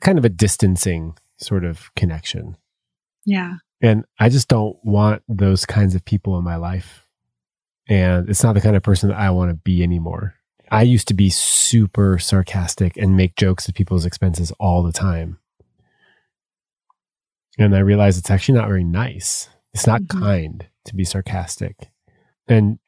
[0.00, 2.56] kind of a distancing sort of connection.
[3.24, 3.56] Yeah.
[3.82, 7.06] And I just don't want those kinds of people in my life.
[7.88, 10.34] And it's not the kind of person that I want to be anymore.
[10.70, 15.38] I used to be super sarcastic and make jokes at people's expenses all the time.
[17.58, 19.48] And I realized it's actually not very nice.
[19.76, 20.22] It's not mm-hmm.
[20.22, 21.90] kind to be sarcastic.
[22.48, 22.78] And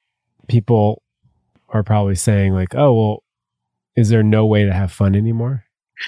[0.48, 1.02] people
[1.68, 3.24] are probably saying, like, oh, well,
[3.94, 5.64] is there no way to have fun anymore?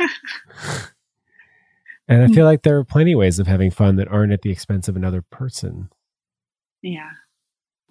[2.09, 4.41] and I feel like there are plenty of ways of having fun that aren't at
[4.41, 5.91] the expense of another person.
[6.81, 7.11] Yeah.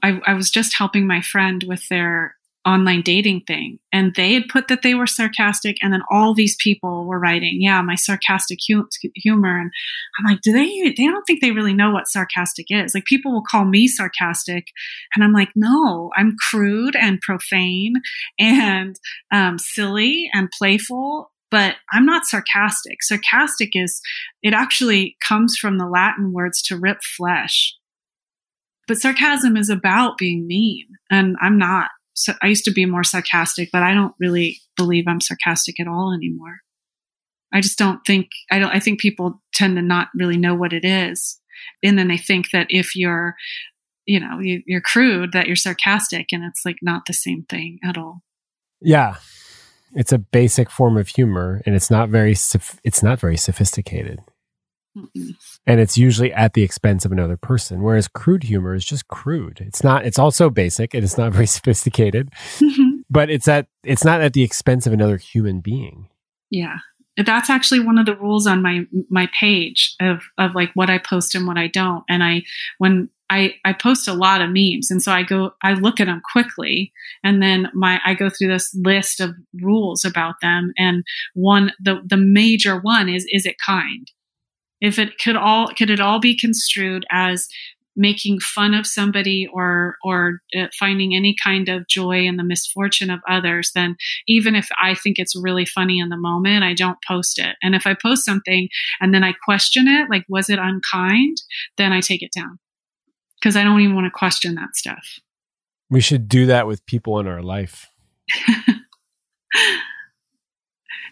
[0.01, 3.80] I, I was just helping my friend with their online dating thing.
[3.93, 7.57] And they had put that they were sarcastic and then all these people were writing
[7.62, 9.60] yeah my sarcastic hu- humor.
[9.60, 9.72] And
[10.20, 12.93] i'm like do they they don't think they really know what sarcastic is.
[12.93, 14.68] Like people will call me sarcastic
[15.16, 17.95] and i'm like no i'm crude and profane
[18.39, 18.95] and
[19.32, 23.01] um, silly and playful but i'm not sarcastic.
[23.01, 24.01] Sarcastic is
[24.43, 27.76] it actually comes from the latin words to rip flesh.
[28.88, 31.89] But sarcasm is about being mean and i'm not
[32.41, 36.13] I used to be more sarcastic, but I don't really believe I'm sarcastic at all
[36.13, 36.59] anymore.
[37.53, 40.74] I just don't think I don't I think people tend to not really know what
[40.74, 41.39] it is.
[41.84, 43.36] And then they think that if you're
[44.05, 47.78] you know, you, you're crude that you're sarcastic and it's like not the same thing
[47.84, 48.24] at all.
[48.82, 49.17] Yeah.
[49.93, 54.20] It's a basic form of humor and it's not very it's not very sophisticated.
[54.97, 55.31] Mm-mm.
[55.65, 57.81] And it's usually at the expense of another person.
[57.81, 59.59] Whereas crude humor is just crude.
[59.61, 63.01] It's not, it's also basic and it's not very sophisticated, mm-hmm.
[63.09, 66.09] but it's at, it's not at the expense of another human being.
[66.49, 66.77] Yeah.
[67.17, 70.97] That's actually one of the rules on my, my page of, of like what I
[70.97, 72.03] post and what I don't.
[72.07, 72.43] And I,
[72.77, 76.07] when I, I post a lot of memes and so I go I look at
[76.07, 76.91] them quickly
[77.23, 81.03] and then my I go through this list of rules about them and
[81.35, 84.09] one the the major one is is it kind
[84.82, 87.47] if it could all could it all be construed as
[87.95, 93.09] making fun of somebody or or uh, finding any kind of joy in the misfortune
[93.09, 93.95] of others then
[94.27, 97.55] even if i think it's really funny in the moment i don't post it.
[97.61, 98.69] And if i post something
[99.01, 101.38] and then i question it like was it unkind?
[101.77, 102.59] Then i take it down.
[103.39, 105.19] Because i don't even want to question that stuff.
[105.89, 107.88] We should do that with people in our life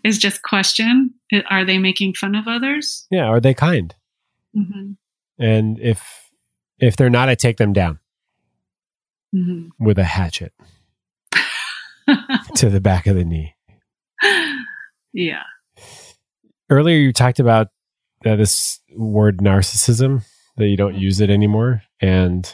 [0.08, 1.14] is just question
[1.50, 3.06] are they making fun of others?
[3.12, 3.94] Yeah are they kind?
[4.56, 4.94] Mm-hmm.
[5.44, 6.32] and if
[6.80, 8.00] if they're not i take them down.
[9.36, 9.84] Mm-hmm.
[9.84, 10.54] with a hatchet.
[12.56, 13.54] To the back of the knee.
[15.12, 15.44] Yeah.
[16.70, 17.68] Earlier you talked about
[18.26, 20.24] uh, this word narcissism
[20.56, 21.02] that you don't mm-hmm.
[21.02, 21.84] use it anymore.
[22.00, 22.52] And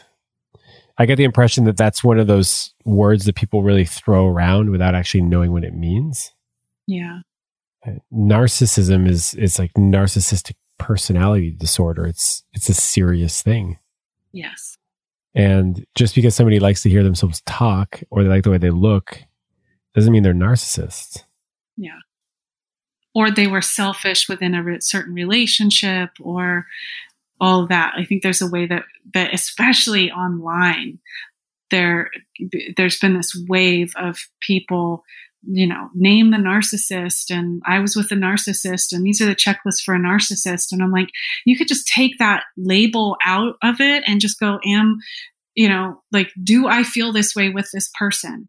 [0.97, 4.71] i get the impression that that's one of those words that people really throw around
[4.71, 6.31] without actually knowing what it means.
[6.87, 7.19] Yeah
[8.13, 12.05] narcissism is it's like narcissistic personality disorder.
[12.05, 13.77] It's it's a serious thing.
[14.31, 14.77] Yes.
[15.35, 18.69] And just because somebody likes to hear themselves talk or they like the way they
[18.69, 19.19] look
[19.95, 21.23] doesn't mean they're narcissists.
[21.75, 21.99] Yeah.
[23.15, 26.65] Or they were selfish within a certain relationship or
[27.39, 27.93] all of that.
[27.97, 30.99] I think there's a way that that especially online
[31.71, 32.11] there
[32.77, 35.03] there's been this wave of people
[35.45, 39.35] you know, name the narcissist and I was with a narcissist and these are the
[39.35, 40.71] checklists for a narcissist.
[40.71, 41.09] And I'm like,
[41.45, 44.99] you could just take that label out of it and just go, am,
[45.55, 48.47] you know, like, do I feel this way with this person?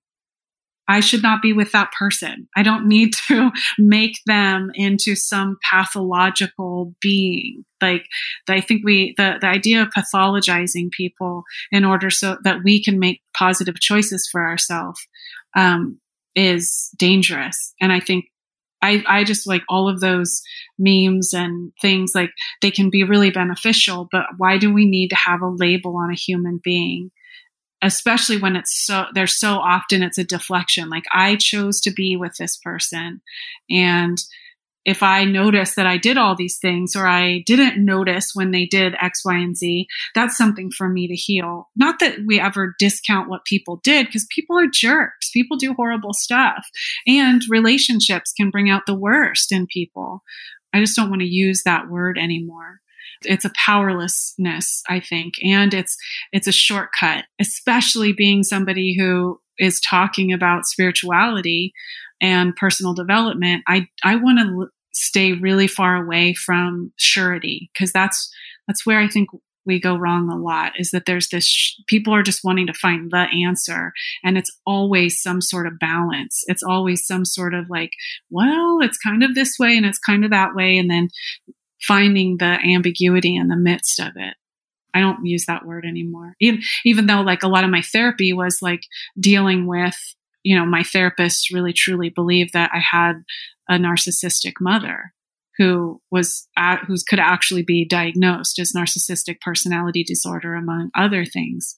[0.87, 2.47] I should not be with that person.
[2.55, 7.65] I don't need to make them into some pathological being.
[7.81, 8.07] Like
[8.49, 12.99] I think we the, the idea of pathologizing people in order so that we can
[12.99, 15.07] make positive choices for ourselves
[15.57, 16.01] um,
[16.35, 17.75] is dangerous.
[17.81, 18.27] And I think
[18.83, 20.43] I, I just like all of those
[20.79, 22.31] memes and things like
[22.61, 26.11] they can be really beneficial, but why do we need to have a label on
[26.11, 27.11] a human being?
[27.81, 30.91] Especially when it's so, there's so often it's a deflection.
[30.91, 33.23] Like I chose to be with this person
[33.71, 34.19] and
[34.85, 38.67] if I notice that I did all these things or I didn't notice when they
[38.67, 41.71] did X, Y, and Z, that's something for me to heal.
[41.75, 45.31] Not that we ever discount what people did because people are jerks.
[45.31, 46.67] People do horrible stuff
[47.07, 50.23] and relationships can bring out the worst in people.
[50.73, 52.81] I just don't want to use that word anymore.
[53.23, 55.97] It's a powerlessness, I think, and it's
[56.33, 61.73] it's a shortcut, especially being somebody who is talking about spirituality
[62.21, 68.33] and personal development, I I want to stay really far away from surety because that's
[68.67, 69.29] that's where I think
[69.67, 72.75] we go wrong a lot is that there's this sh- people are just wanting to
[72.75, 73.93] find the answer
[74.23, 77.91] and it's always some sort of balance it's always some sort of like
[78.31, 81.09] well it's kind of this way and it's kind of that way and then
[81.81, 84.35] finding the ambiguity in the midst of it
[84.95, 86.37] I don't use that word anymore.
[86.41, 88.83] Even, even though like a lot of my therapy was like
[89.19, 89.97] dealing with,
[90.45, 93.25] you know, my therapist really truly believed that I had
[93.69, 95.13] a narcissistic mother
[95.57, 101.75] who was uh, who could actually be diagnosed as narcissistic personality disorder among other things.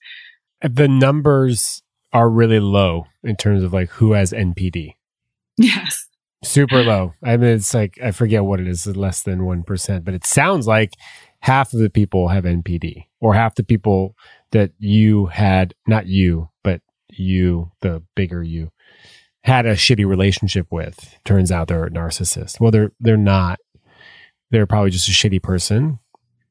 [0.63, 4.95] The numbers are really low in terms of like who has NPD.
[5.59, 6.07] Yes.
[6.45, 7.15] Super low.
[7.25, 10.67] I mean, it's like, I forget what it is, less than 1%, but it sounds
[10.67, 10.93] like
[11.41, 14.15] half of the people have NPD or half the people
[14.53, 16.83] that you had, not you, but
[17.19, 18.71] you, the bigger you,
[19.45, 21.19] had a shitty relationship with.
[21.25, 22.61] Turns out they're a narcissist.
[22.61, 23.59] Well, they're, they're not.
[24.51, 25.99] They're probably just a shitty person.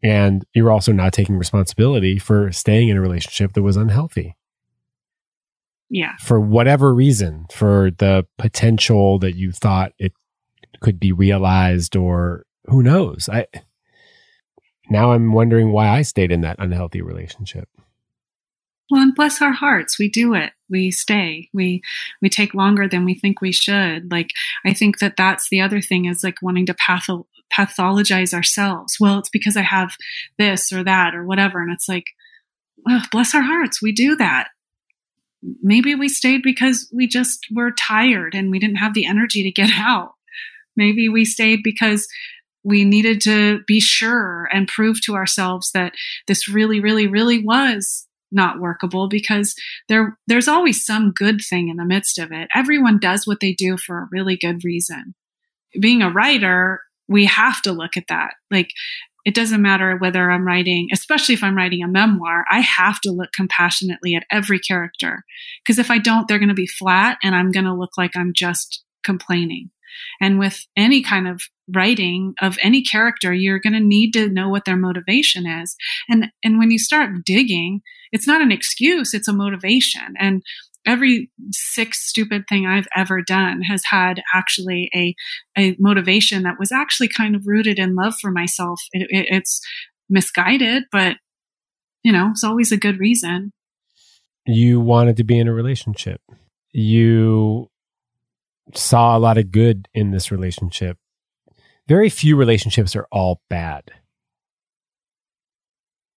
[0.04, 4.36] And you're also not taking responsibility for staying in a relationship that was unhealthy
[5.90, 10.14] yeah for whatever reason for the potential that you thought it
[10.82, 13.46] could be realized or who knows i
[14.90, 17.70] now i'm wondering why i stayed in that unhealthy relationship
[18.90, 20.52] well and bless our hearts we do it.
[20.70, 21.50] We stay.
[21.54, 21.82] We
[22.22, 24.12] we take longer than we think we should.
[24.12, 24.30] Like
[24.66, 28.98] i think that that's the other thing is like wanting to patho- pathologize ourselves.
[29.00, 29.92] Well it's because i have
[30.38, 31.62] this or that or whatever.
[31.62, 32.06] And it's like
[33.12, 34.50] bless our hearts we do that.
[35.62, 39.52] Maybe we stayed because we just were tired and we didn't have the energy to
[39.52, 40.14] get out.
[40.76, 42.08] Maybe we stayed because
[42.64, 45.94] we needed to be sure and prove to ourselves that
[46.28, 49.56] this really, really, really was not workable because
[49.88, 52.48] there there's always some good thing in the midst of it.
[52.54, 55.16] Everyone does what they do for a really good reason.
[55.80, 58.34] Being a writer, we have to look at that.
[58.50, 58.70] Like
[59.26, 63.12] it doesn't matter whether I'm writing, especially if I'm writing a memoir, I have to
[63.12, 65.24] look compassionately at every character.
[65.64, 68.16] Because if I don't, they're going to be flat and I'm going to look like
[68.16, 69.72] I'm just complaining.
[70.22, 71.42] And with any kind of
[71.74, 75.76] writing of any character, you're going to need to know what their motivation is.
[76.10, 77.82] And, and when you start digging,
[78.12, 80.14] it's not an excuse, it's a motivation.
[80.20, 80.44] And
[80.86, 85.16] every sick, stupid thing I've ever done has had actually a,
[85.58, 88.82] a motivation that was actually kind of rooted in love for myself.
[88.92, 89.62] It, it, it's
[90.10, 91.18] misguided, but
[92.04, 93.52] you know, it's always a good reason.
[94.46, 96.22] You wanted to be in a relationship.
[96.72, 97.70] You
[98.74, 100.98] saw a lot of good in this relationship.
[101.88, 103.92] Very few relationships are all bad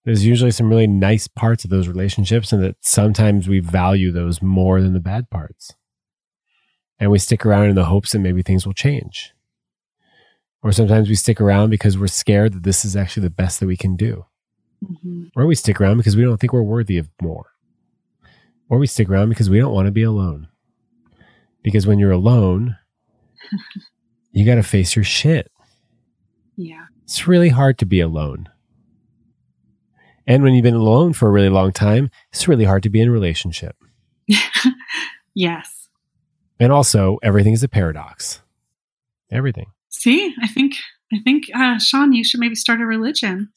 [0.09, 4.41] there's usually some really nice parts of those relationships and that sometimes we value those
[4.41, 5.75] more than the bad parts.
[6.99, 9.35] And we stick around in the hopes that maybe things will change.
[10.63, 13.67] Or sometimes we stick around because we're scared that this is actually the best that
[13.67, 14.25] we can do.
[14.83, 15.25] Mm-hmm.
[15.37, 17.51] Or we stick around because we don't think we're worthy of more.
[18.71, 20.49] Or we stick around because we don't want to be alone.
[21.63, 22.77] Because when you're alone,
[24.33, 25.51] you got to face your shit.
[26.57, 26.87] Yeah.
[27.05, 28.49] It's really hard to be alone.
[30.27, 33.01] And when you've been alone for a really long time, it's really hard to be
[33.01, 33.77] in a relationship.
[35.35, 35.89] yes.
[36.61, 38.43] And also, everything is a paradox.
[39.31, 39.67] Everything.
[39.89, 40.77] See, I think
[41.13, 43.51] I think uh, Sean, you should maybe start a religion.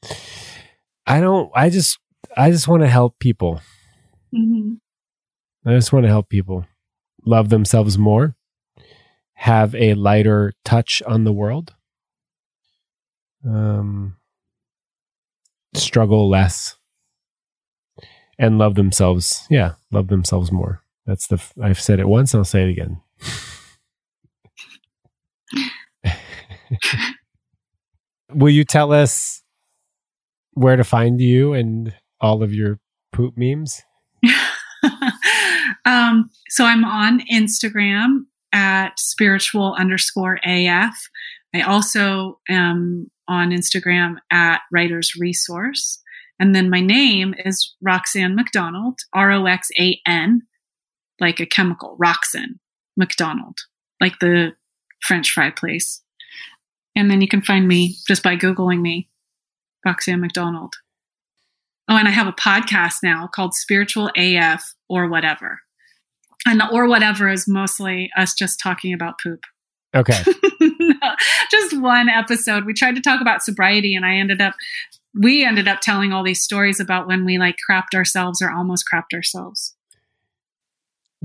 [1.05, 1.51] I don't.
[1.53, 1.99] I just
[2.37, 3.61] I just want to help people.
[4.33, 4.75] Mm-hmm.
[5.65, 6.65] I just want to help people
[7.25, 8.35] love themselves more,
[9.33, 11.73] have a lighter touch on the world.
[13.45, 14.17] Um,
[15.73, 16.75] struggle less
[18.37, 19.45] and love themselves.
[19.49, 20.83] Yeah, love themselves more.
[21.05, 23.01] That's the, I've said it once, I'll say it again.
[28.33, 29.41] Will you tell us
[30.53, 32.79] where to find you and all of your
[33.11, 33.81] poop memes?
[35.85, 40.95] um, so I'm on Instagram at spiritual underscore AF.
[41.53, 45.99] I also am on Instagram at Writers Resource.
[46.39, 50.41] And then my name is Roxan McDonald, R O X A N,
[51.19, 52.59] like a chemical, Roxan
[52.97, 53.57] McDonald,
[53.99, 54.53] like the
[55.01, 56.01] French fry place.
[56.95, 59.07] And then you can find me just by Googling me,
[59.85, 60.73] Roxan McDonald.
[61.87, 65.59] Oh, and I have a podcast now called Spiritual AF or Whatever.
[66.45, 69.41] And the or whatever is mostly us just talking about poop.
[69.95, 70.23] Okay.
[70.59, 70.95] no,
[71.51, 72.65] just one episode.
[72.65, 74.55] We tried to talk about sobriety, and I ended up,
[75.13, 78.85] we ended up telling all these stories about when we like crapped ourselves or almost
[78.91, 79.75] crapped ourselves.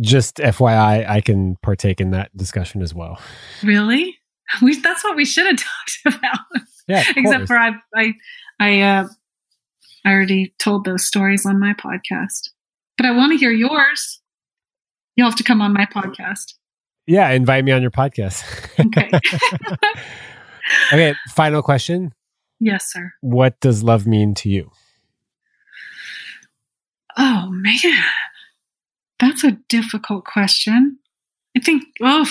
[0.01, 3.19] Just FYI, I can partake in that discussion as well.
[3.63, 4.19] Really?
[4.61, 5.57] We, that's what we should have
[6.05, 6.39] talked about.
[6.87, 7.05] Yeah.
[7.17, 8.15] Except for I, I,
[8.61, 9.09] I, uh,
[10.05, 12.51] I already told those stories on my podcast,
[12.97, 14.21] but I want to hear yours.
[15.17, 16.55] You'll have to come on my podcast.
[17.07, 18.45] Yeah, invite me on your podcast.
[18.79, 19.11] Okay.
[20.93, 22.13] okay, final question.
[22.61, 23.13] Yes, sir.
[23.21, 24.71] What does love mean to you?
[27.19, 28.05] Oh man,
[29.19, 30.99] that's a difficult question.
[31.57, 32.31] I think, oh,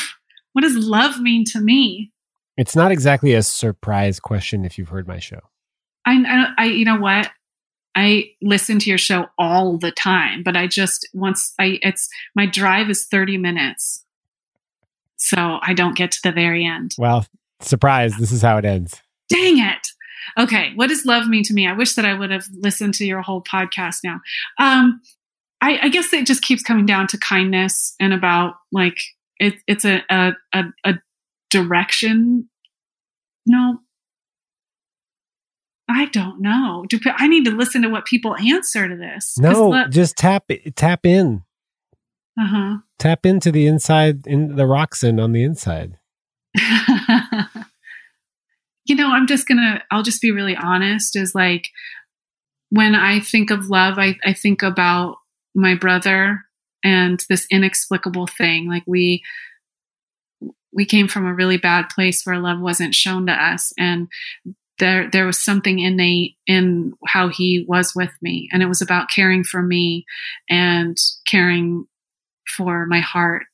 [0.54, 2.12] what does love mean to me?
[2.58, 5.40] It's not exactly a surprise question if you've heard my show.
[6.06, 7.30] I, I, I you know what?
[7.96, 12.46] I listen to your show all the time, but I just once I it's my
[12.46, 14.04] drive is 30 minutes.
[15.18, 16.94] So I don't get to the very end.
[16.98, 17.26] Well,
[17.62, 19.02] surprise, this is how it ends.
[19.30, 19.88] Dang it.
[20.38, 21.68] Okay, what does love mean to me?
[21.68, 24.20] I wish that I would have listened to your whole podcast now.
[24.60, 25.02] Um
[25.62, 28.98] I, I guess it just keeps coming down to kindness and about like
[29.40, 30.94] it, it's a, a, a, a
[31.50, 32.50] direction.
[33.46, 33.80] No,
[35.88, 36.86] I don't know.
[36.90, 39.38] Do I need to listen to what people answer to this?
[39.38, 41.44] No, le- just tap tap in.
[42.40, 42.78] Uh huh.
[42.98, 45.98] Tap into the inside in the Roxan on the inside.
[48.86, 49.84] you know, I'm just gonna.
[49.92, 51.16] I'll just be really honest.
[51.16, 51.68] Is like
[52.70, 55.18] when I think of love, I, I think about
[55.54, 56.42] my brother
[56.84, 58.68] and this inexplicable thing.
[58.68, 59.24] Like we
[60.74, 64.08] we came from a really bad place where love wasn't shown to us and
[64.80, 68.50] there there was something innate in how he was with me.
[68.52, 70.06] And it was about caring for me
[70.50, 71.86] and caring
[72.48, 73.46] for my heart.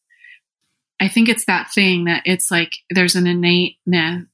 [0.99, 3.78] I think it's that thing that it's like there's an innate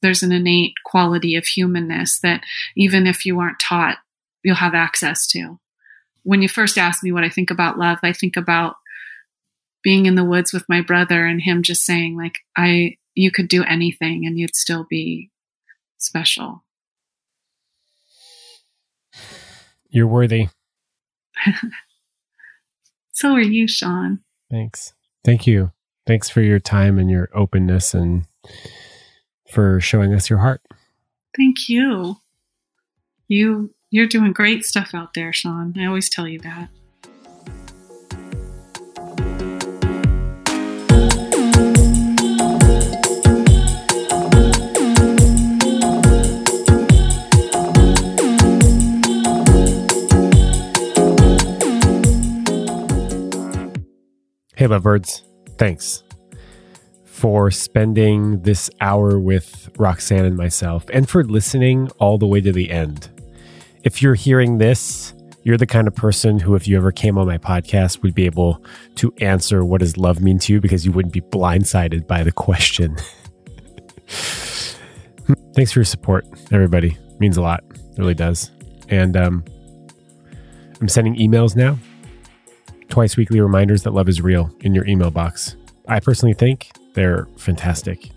[0.01, 2.43] there's an innate quality of humanness that
[2.75, 3.97] even if you aren't taught
[4.43, 5.59] you'll have access to.
[6.23, 8.75] When you first ask me what i think about love i think about
[9.81, 13.47] being in the woods with my brother and him just saying like i you could
[13.47, 15.31] do anything and you'd still be
[15.97, 16.65] special
[19.89, 20.49] You're worthy.
[23.11, 24.19] so are you, Sean.
[24.49, 24.93] Thanks.
[25.23, 25.71] Thank you.
[26.05, 28.25] Thanks for your time and your openness and
[29.51, 30.61] for showing us your heart.
[31.35, 32.17] Thank you.
[33.27, 35.73] You you're doing great stuff out there, Sean.
[35.77, 36.69] I always tell you that.
[54.57, 55.21] Hey, lovebirds.
[55.59, 56.01] Thanks
[57.05, 62.51] for spending this hour with Roxan and myself and for listening all the way to
[62.51, 63.07] the end.
[63.83, 67.27] If you're hearing this, you're the kind of person who, if you ever came on
[67.27, 70.91] my podcast, would be able to answer what does love mean to you because you
[70.91, 72.97] wouldn't be blindsided by the question.
[75.53, 76.97] Thanks for your support, everybody.
[77.11, 77.63] It means a lot.
[77.75, 78.49] It really does.
[78.89, 79.45] And um,
[80.81, 81.77] I'm sending emails now
[82.89, 85.55] twice weekly reminders that love is real in your email box.
[85.87, 88.11] I personally think they're fantastic.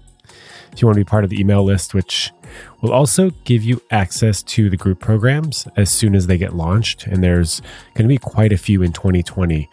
[0.72, 2.32] If you want to be part of the email list, which
[2.80, 7.06] will also give you access to the group programs as soon as they get launched,
[7.06, 7.60] and there's
[7.94, 9.68] going to be quite a few in 2020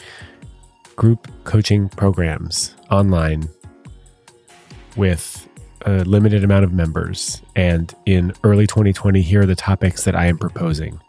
[0.96, 3.48] group coaching programs online
[4.96, 5.48] with
[5.86, 7.42] a limited amount of members.
[7.56, 11.00] And in early 2020, here are the topics that I am proposing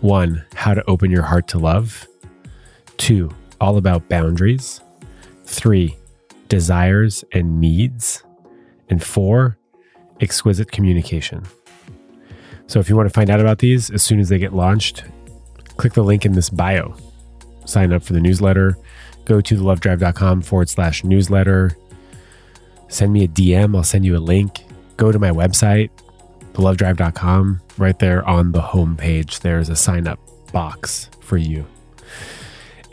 [0.00, 2.06] one, how to open your heart to love.
[2.98, 3.30] Two,
[3.60, 4.82] all about boundaries.
[5.44, 5.96] Three,
[6.48, 8.22] desires and needs.
[8.90, 9.56] And four,
[10.20, 11.44] exquisite communication.
[12.66, 15.04] So if you want to find out about these as soon as they get launched,
[15.78, 16.94] click the link in this bio.
[17.64, 18.76] Sign up for the newsletter.
[19.24, 21.76] Go to thelovedrive.com forward slash newsletter.
[22.88, 23.76] Send me a DM.
[23.76, 24.64] I'll send you a link.
[24.96, 25.90] Go to my website,
[26.54, 27.60] thelovedrive.com.
[27.76, 30.18] Right there on the homepage, there's a sign up
[30.52, 31.66] box for you.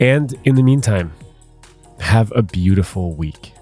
[0.00, 1.12] And in the meantime,
[1.98, 3.52] have a beautiful week.